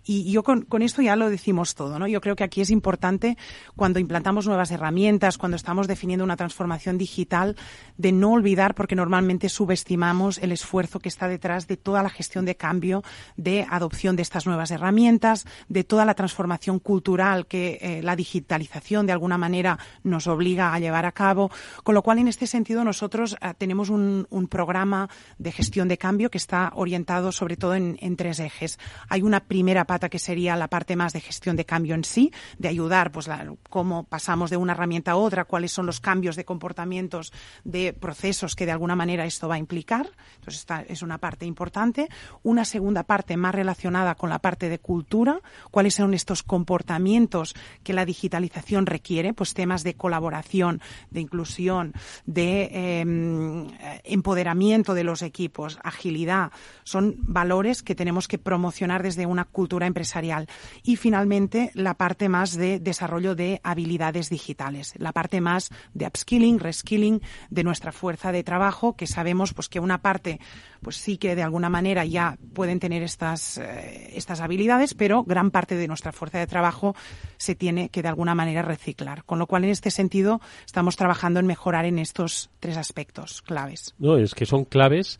[0.05, 2.07] Y yo con, esto ya lo decimos todo, ¿no?
[2.07, 3.37] Yo creo que aquí es importante
[3.75, 7.55] cuando implantamos nuevas herramientas, cuando estamos definiendo una transformación digital,
[7.97, 12.43] de no olvidar, porque normalmente subestimamos el esfuerzo que está detrás de toda la gestión
[12.43, 13.03] de cambio,
[13.37, 19.05] de adopción de estas nuevas herramientas, de toda la transformación cultural que eh, la digitalización
[19.05, 21.49] de alguna manera nos obliga a llevar a cabo.
[21.83, 25.97] Con lo cual, en este sentido, nosotros eh, tenemos un, un, programa de gestión de
[25.97, 28.77] cambio que está orientado sobre todo en tres ejes.
[29.07, 32.67] Hay una primera que sería la parte más de gestión de cambio en sí, de
[32.67, 33.29] ayudar, pues,
[33.69, 37.31] cómo pasamos de una herramienta a otra, cuáles son los cambios de comportamientos,
[37.63, 40.09] de procesos que de alguna manera esto va a implicar.
[40.35, 42.09] Entonces, esta es una parte importante.
[42.43, 45.39] Una segunda parte más relacionada con la parte de cultura,
[45.71, 51.93] cuáles son estos comportamientos que la digitalización requiere, pues temas de colaboración, de inclusión,
[52.25, 53.67] de em,
[54.03, 56.51] empoderamiento de los equipos, agilidad,
[56.83, 60.47] son valores que tenemos que promocionar desde una cultura empresarial.
[60.83, 66.59] Y finalmente, la parte más de desarrollo de habilidades digitales, la parte más de upskilling,
[66.59, 70.39] reskilling de nuestra fuerza de trabajo, que sabemos pues que una parte
[70.81, 75.49] pues sí que de alguna manera ya pueden tener estas, eh, estas habilidades, pero gran
[75.49, 76.95] parte de nuestra fuerza de trabajo
[77.37, 79.23] se tiene que de alguna manera reciclar.
[79.23, 83.95] Con lo cual, en este sentido, estamos trabajando en mejorar en estos tres aspectos claves.
[83.97, 85.19] No, es que son claves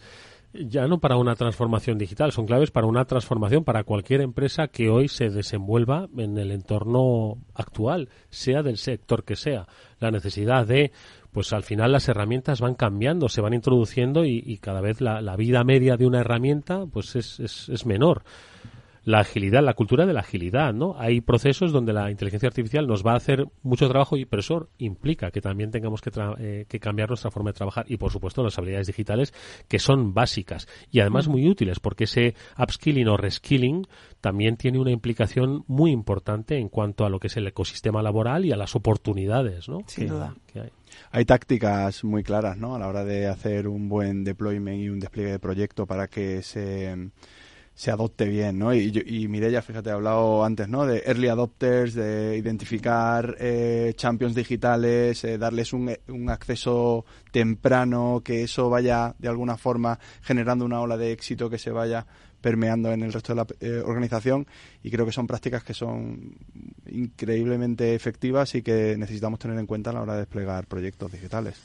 [0.54, 4.90] ya no para una transformación digital, son claves para una transformación para cualquier empresa que
[4.90, 9.68] hoy se desenvuelva en el entorno actual, sea del sector que sea.
[10.00, 10.92] La necesidad de,
[11.32, 15.64] pues al final las herramientas van cambiando, se van introduciendo y, cada vez la, vida
[15.64, 18.24] media de una herramienta pues es, es, es menor.
[19.06, 20.96] La agilidad, la cultura de la agilidad, ¿no?
[20.98, 24.70] Hay procesos donde la inteligencia artificial nos va a hacer mucho trabajo, y, pero eso
[24.78, 28.44] implica que también tengamos que, eh, que cambiar nuestra forma de trabajar y, por supuesto,
[28.44, 29.34] las habilidades digitales
[29.68, 33.88] que son básicas y además muy útiles porque ese upskilling o reskilling
[34.22, 38.46] también tiene una implicación muy importante en cuanto a lo que es el ecosistema laboral
[38.46, 39.80] y a las oportunidades, ¿no?
[39.88, 40.34] Sin duda.
[40.56, 40.72] hay.
[41.12, 41.26] hay.
[41.26, 42.76] tácticas muy claras, ¿no?
[42.76, 46.42] A la hora de hacer un buen deployment y un despliegue de proyecto para que
[46.42, 47.12] se
[47.76, 48.74] se adopte bien, ¿no?
[48.74, 50.86] Y, y Mireia, fíjate, ha hablado antes, ¿no?
[50.86, 58.44] De early adopters, de identificar eh, champions digitales, eh, darles un, un, acceso temprano, que
[58.44, 62.06] eso vaya de alguna forma generando una ola de éxito que se vaya
[62.44, 64.46] permeando en el resto de la eh, organización
[64.84, 66.36] y creo que son prácticas que son
[66.88, 71.56] increíblemente efectivas y que necesitamos tener en cuenta a la hora de desplegar proyectos digitales.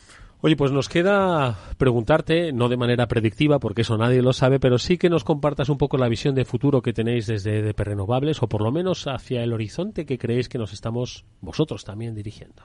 [0.40, 4.78] Oye, pues nos queda preguntarte, no de manera predictiva, porque eso nadie lo sabe, pero
[4.78, 8.40] sí que nos compartas un poco la visión de futuro que tenéis desde DP Renovables,
[8.40, 12.62] o por lo menos hacia el horizonte que creéis que nos estamos vosotros también dirigiendo.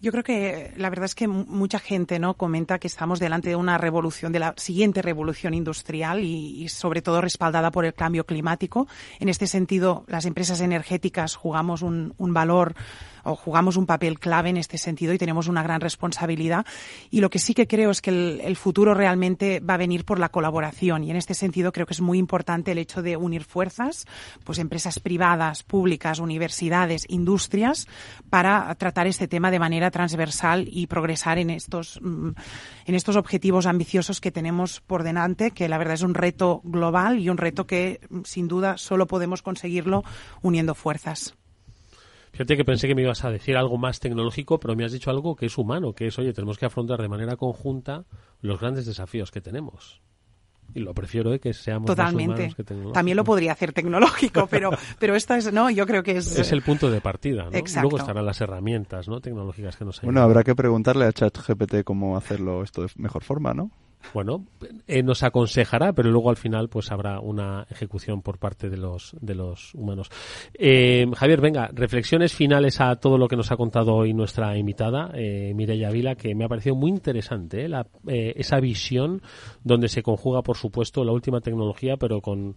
[0.00, 3.56] Yo creo que la verdad es que mucha gente no comenta que estamos delante de
[3.56, 8.86] una revolución, de la siguiente revolución industrial y, sobre todo respaldada por el cambio climático.
[9.18, 12.76] En este sentido, las empresas energéticas jugamos un valor
[13.28, 16.66] o jugamos un papel clave en este sentido y tenemos una gran responsabilidad.
[17.10, 20.04] Y lo que sí que creo es que el, el, futuro realmente va a venir
[20.04, 23.16] por la colaboración y en este sentido creo que es muy importante el hecho de
[23.16, 24.06] unir fuerzas,
[24.44, 27.86] pues empresas privadas, públicas, universidades, industrias,
[28.30, 32.30] para tratar este tema de manera transversal y progresar en estos, mm,
[32.86, 37.18] en estos objetivos ambiciosos que tenemos por delante, que la verdad es un reto global
[37.18, 40.04] y un reto que sin duda solo podemos conseguirlo
[40.42, 41.34] uniendo fuerzas.
[42.38, 45.10] Fíjate que pensé que me ibas a decir algo más tecnológico, pero me has dicho
[45.10, 48.04] algo que es humano, que es, oye, tenemos que afrontar de manera conjunta
[48.42, 50.00] los grandes desafíos que tenemos.
[50.72, 52.28] Y lo prefiero de que seamos Totalmente.
[52.28, 52.94] más humanos que tecnológicos.
[52.94, 54.70] También lo podría hacer tecnológico, pero,
[55.00, 56.38] pero esta es, no, yo creo que es...
[56.38, 57.58] Es el punto de partida, ¿no?
[57.58, 57.88] Exacto.
[57.88, 59.20] Luego estarán las herramientas, ¿no?
[59.20, 60.14] Tecnológicas que nos ayudan.
[60.14, 63.72] Bueno, habrá que preguntarle a ChatGPT cómo hacerlo esto de mejor forma, ¿no?
[64.14, 64.46] Bueno,
[64.86, 69.14] eh, nos aconsejará, pero luego al final pues habrá una ejecución por parte de los
[69.20, 70.10] de los humanos.
[70.54, 75.10] Eh, Javier, venga, reflexiones finales a todo lo que nos ha contado hoy nuestra invitada,
[75.14, 77.68] eh, Mireia Vila, que me ha parecido muy interesante ¿eh?
[77.68, 79.22] La, eh, esa visión
[79.62, 82.56] donde se conjuga, por supuesto, la última tecnología, pero con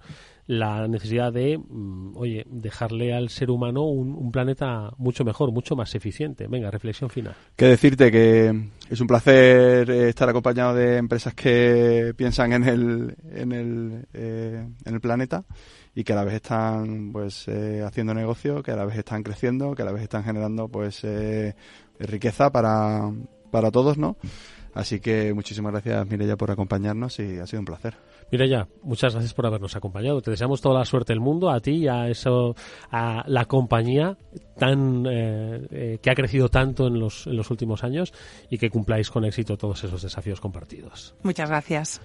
[0.51, 5.77] la necesidad de, mm, oye, dejarle al ser humano un, un, planeta mucho mejor, mucho
[5.77, 6.47] más eficiente.
[6.47, 7.33] Venga, reflexión final.
[7.55, 13.15] Que decirte que es un placer eh, estar acompañado de empresas que piensan en el,
[13.33, 15.45] en el, eh, en el planeta
[15.95, 19.23] y que a la vez están pues eh, haciendo negocio, que a la vez están
[19.23, 21.55] creciendo, que a la vez están generando pues eh,
[21.97, 23.09] riqueza para,
[23.51, 24.17] para todos, ¿no?
[24.73, 27.95] Así que muchísimas gracias Mireya por acompañarnos y ha sido un placer.
[28.31, 30.21] Mira ya, muchas gracias por habernos acompañado.
[30.21, 32.55] Te deseamos toda la suerte del mundo a ti y a eso,
[32.89, 34.17] a la compañía
[34.57, 38.13] tan eh, eh, que ha crecido tanto en los, en los últimos años
[38.49, 41.15] y que cumpláis con éxito todos esos desafíos compartidos.
[41.23, 42.01] Muchas gracias.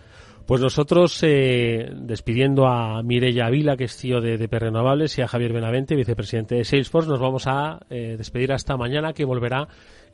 [0.47, 5.27] Pues nosotros, eh, despidiendo a Mireya Vila, que es tío de, de Renovables, y a
[5.27, 9.67] Javier Benavente, vicepresidente de Salesforce, nos vamos a eh, despedir hasta mañana, que volverá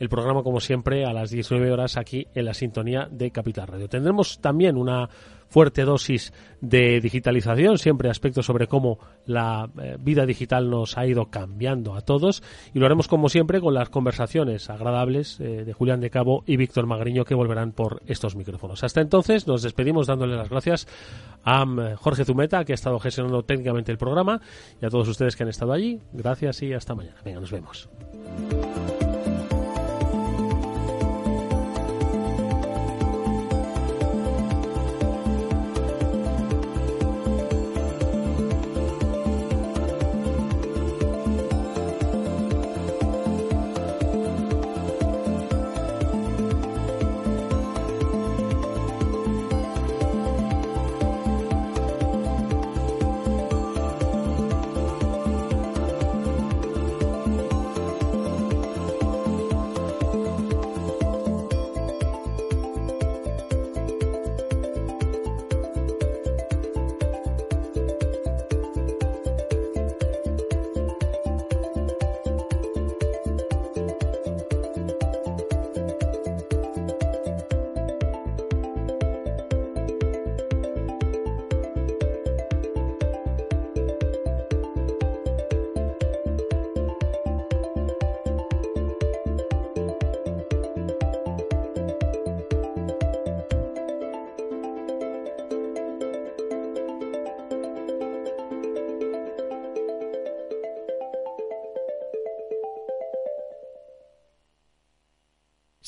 [0.02, 3.88] el programa, como siempre, a las 19 horas aquí en la sintonía de Capital Radio.
[3.88, 5.08] Tendremos también una
[5.46, 11.26] fuerte dosis de digitalización, siempre aspectos sobre cómo la eh, vida digital nos ha ido
[11.26, 12.42] cambiando a todos
[12.74, 16.56] y lo haremos como siempre con las conversaciones agradables eh, de Julián de Cabo y
[16.56, 18.82] Víctor Magriño que volverán por estos micrófonos.
[18.82, 20.88] Hasta entonces nos despedimos dándole las gracias
[21.44, 24.40] a um, Jorge Zumeta que ha estado gestionando técnicamente el programa
[24.80, 26.00] y a todos ustedes que han estado allí.
[26.12, 27.18] Gracias y hasta mañana.
[27.24, 27.88] Venga, nos vemos.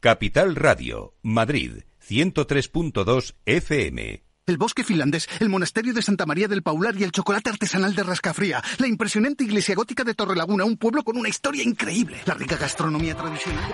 [0.00, 4.22] Capital Radio, Madrid, 103.2 FM.
[4.46, 8.04] El bosque finlandés, el monasterio de Santa María del Paular y el chocolate artesanal de
[8.04, 8.62] Rascafría.
[8.78, 12.18] La impresionante iglesia gótica de Torrelaguna, un pueblo con una historia increíble.
[12.26, 13.64] La rica gastronomía tradicional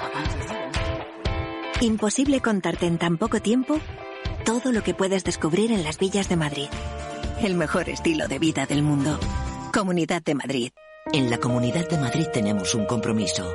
[1.81, 3.79] de Imposible contarte en tan poco tiempo
[4.47, 6.69] todo lo que puedes descubrir en las villas de Madrid.
[7.43, 9.21] El mejor estilo de vida del mundo.
[9.75, 10.71] Comunidad de Madrid.
[11.13, 13.55] En la Comunidad de Madrid tenemos un compromiso.